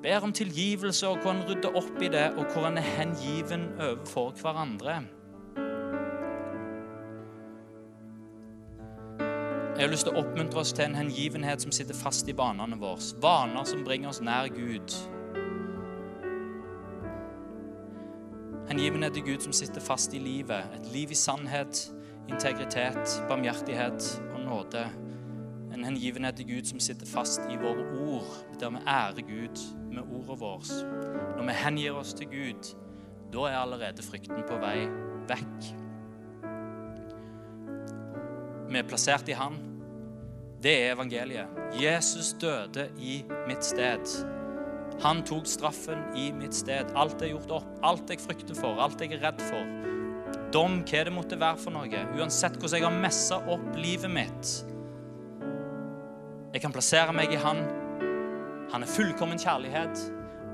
ber 0.00 0.24
om 0.24 0.32
tilgivelse, 0.32 1.04
og 1.08 1.20
hvor 1.20 1.34
en 1.36 1.44
rydder 1.44 1.76
opp 1.76 2.00
i 2.00 2.08
det, 2.08 2.30
og 2.40 2.48
hvor 2.48 2.70
en 2.70 2.80
er 2.80 2.88
hengiven 2.96 3.68
overfor 3.76 4.32
hverandre. 4.40 4.96
Jeg 9.76 9.84
har 9.84 9.92
lyst 9.92 10.08
til 10.08 10.16
å 10.16 10.24
oppmuntre 10.24 10.64
oss 10.64 10.72
til 10.72 10.88
en 10.88 10.96
hengivenhet 11.02 11.60
som 11.60 11.76
sitter 11.76 12.04
fast 12.06 12.28
i 12.32 12.40
banene 12.40 12.80
våre. 12.80 13.04
Vaner 13.20 13.68
som 13.68 13.84
bringer 13.84 14.16
oss 14.16 14.24
nær 14.24 14.48
Gud. 14.48 15.19
Hengivenhet 18.70 19.12
til 19.12 19.22
Gud 19.22 19.40
som 19.42 19.52
sitter 19.52 19.80
fast 19.82 20.14
i 20.14 20.18
livet. 20.18 20.62
Et 20.78 20.92
liv 20.92 21.10
i 21.10 21.14
sannhet, 21.18 21.92
integritet, 22.28 23.16
barmhjertighet 23.28 24.22
og 24.34 24.40
nåde. 24.40 24.84
En 25.74 25.84
hengivenhet 25.84 26.36
til 26.36 26.46
Gud 26.46 26.64
som 26.70 26.80
sitter 26.80 27.06
fast 27.06 27.40
i 27.50 27.58
våre 27.58 27.86
ord, 28.06 28.30
der 28.60 28.70
vi 28.70 28.84
ærer 28.86 29.22
Gud 29.26 29.64
med 29.92 30.02
ordene 30.02 30.38
våre. 30.38 30.80
Når 31.36 31.46
vi 31.46 31.58
hengir 31.64 31.98
oss 31.98 32.14
til 32.14 32.26
Gud, 32.26 32.74
da 33.32 33.38
er 33.50 33.58
allerede 33.58 34.02
frykten 34.02 34.46
på 34.46 34.58
vei 34.62 34.86
vekk. 35.30 35.70
Vi 38.70 38.78
er 38.78 38.86
plassert 38.86 39.28
i 39.28 39.34
Han. 39.34 39.58
Det 40.62 40.76
er 40.82 40.92
evangeliet. 40.94 41.46
Jesus 41.82 42.34
døde 42.40 42.90
i 42.98 43.24
mitt 43.48 43.64
sted. 43.64 44.39
Han 45.00 45.22
tok 45.24 45.46
straffen 45.48 46.02
i 46.18 46.28
mitt 46.36 46.54
sted. 46.54 46.90
Alt 46.98 47.22
er 47.24 47.32
gjort 47.32 47.54
opp. 47.60 47.68
Alt 47.86 48.10
jeg 48.12 48.20
frykter 48.20 48.56
for, 48.58 48.76
alt 48.84 49.00
jeg 49.00 49.14
er 49.16 49.22
redd 49.24 49.40
for. 49.48 49.64
Dom, 50.52 50.80
hva 50.84 51.04
det 51.06 51.14
måtte 51.14 51.38
være 51.40 51.60
for 51.62 51.72
noe. 51.72 52.02
Uansett 52.18 52.58
hvordan 52.58 52.76
jeg 52.76 52.86
har 52.88 53.00
messa 53.00 53.38
opp 53.48 53.70
livet 53.80 54.12
mitt. 54.12 54.52
Jeg 56.50 56.64
kan 56.64 56.74
plassere 56.74 57.14
meg 57.16 57.32
i 57.32 57.38
Han. 57.40 57.62
Han 58.72 58.84
er 58.84 58.90
fullkommen 58.90 59.38
kjærlighet, 59.40 60.02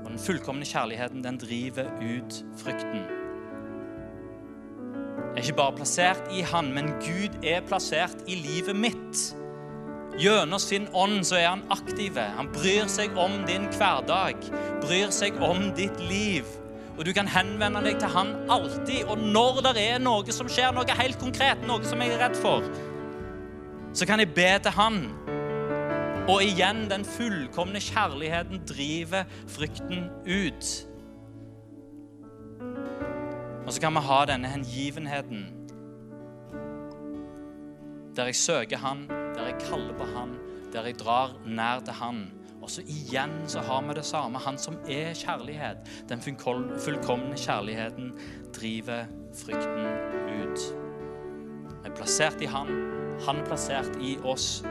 og 0.03 0.11
den 0.13 0.21
fullkomne 0.21 0.65
kjærligheten 0.65 1.25
den 1.25 1.39
driver 1.41 1.89
ut 1.99 2.39
frykten. 2.61 3.03
Jeg 5.17 5.43
er 5.43 5.43
ikke 5.43 5.57
bare 5.59 5.75
plassert 5.77 6.31
i 6.33 6.45
Han, 6.53 6.71
men 6.73 6.95
Gud 7.03 7.35
er 7.45 7.65
plassert 7.67 8.23
i 8.29 8.37
livet 8.39 8.77
mitt. 8.77 9.25
Gjennom 10.17 10.59
sin 10.59 10.87
ånd 10.97 11.21
så 11.29 11.37
er 11.37 11.51
han 11.51 11.65
aktiv. 11.73 12.17
Han 12.17 12.49
bryr 12.53 12.87
seg 12.89 13.13
om 13.21 13.43
din 13.45 13.67
hverdag, 13.75 14.41
bryr 14.81 15.11
seg 15.13 15.37
om 15.45 15.69
ditt 15.77 15.99
liv. 16.01 16.47
Og 16.97 17.05
du 17.05 17.11
kan 17.13 17.29
henvende 17.29 17.83
deg 17.85 17.99
til 18.01 18.09
han 18.09 18.33
alltid. 18.49 19.05
Og 19.05 19.21
når 19.21 19.61
det 19.67 19.83
er 19.83 20.01
noe 20.01 20.33
som 20.33 20.49
skjer, 20.49 20.73
noe 20.73 20.97
helt 20.97 21.19
konkret, 21.21 21.61
noe 21.69 21.85
som 21.85 22.01
jeg 22.01 22.15
er 22.15 22.23
redd 22.25 22.39
for, 22.41 22.65
så 23.93 24.09
kan 24.09 24.21
jeg 24.21 24.33
be 24.33 24.49
til 24.65 24.73
han. 24.73 25.03
Og 26.27 26.41
igjen, 26.43 26.87
den 26.89 27.05
fullkomne 27.07 27.79
kjærligheten 27.79 28.65
driver 28.67 29.29
frykten 29.53 30.09
ut. 30.25 30.71
Og 33.67 33.73
så 33.73 33.81
kan 33.83 33.93
vi 33.93 34.03
ha 34.09 34.19
denne 34.25 34.49
hengivenheten 34.49 35.45
der 38.17 38.31
jeg 38.31 38.35
søker 38.35 38.77
Han, 38.81 39.03
der 39.37 39.51
jeg 39.51 39.61
kaller 39.69 39.93
på 39.97 40.05
Han, 40.15 40.35
der 40.73 40.89
jeg 40.89 40.99
drar 40.99 41.35
nær 41.45 41.79
til 41.85 41.93
Han. 41.93 42.25
Og 42.61 42.71
så 42.73 42.81
igjen 42.89 43.31
så 43.47 43.61
har 43.63 43.83
vi 43.85 43.93
det 43.95 44.05
samme. 44.05 44.39
Han 44.43 44.57
som 44.57 44.75
er 44.89 45.13
kjærlighet. 45.15 45.77
Den 46.09 46.21
fullkomne 46.21 47.37
kjærligheten 47.37 48.11
driver 48.55 49.05
frykten 49.37 49.85
ut. 50.41 50.65
Vi 51.83 51.91
er 51.91 51.95
plassert 51.95 52.41
i 52.41 52.49
Han, 52.51 52.73
Han 53.25 53.37
er 53.41 53.45
plassert 53.45 53.95
i 54.01 54.17
oss, 54.23 54.63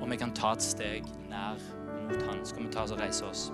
og 0.00 0.10
vi 0.10 0.16
kan 0.16 0.32
ta 0.34 0.52
et 0.52 0.62
steg 0.64 1.06
nær 1.30 1.60
mot 2.08 2.26
Han. 2.26 2.42
Skal 2.44 2.64
vi 2.64 2.72
ta 2.72 2.82
oss 2.82 2.96
og 2.96 3.00
reise 3.00 3.28
oss? 3.28 3.50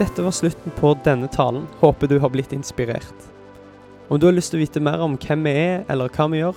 Dette 0.00 0.24
var 0.24 0.32
slutten 0.32 0.72
på 0.76 0.94
denne 1.04 1.28
talen. 1.28 1.66
Håper 1.80 2.08
du 2.08 2.18
har 2.20 2.30
blitt 2.32 2.52
inspirert. 2.52 3.30
Om 4.08 4.20
du 4.20 4.26
har 4.26 4.34
lyst 4.34 4.50
til 4.50 4.58
å 4.58 4.64
vite 4.64 4.82
mer 4.82 5.00
om 5.04 5.16
hvem 5.20 5.44
vi 5.46 5.50
er, 5.54 5.82
eller 5.88 6.10
hva 6.10 6.26
vi 6.32 6.40
gjør, 6.40 6.56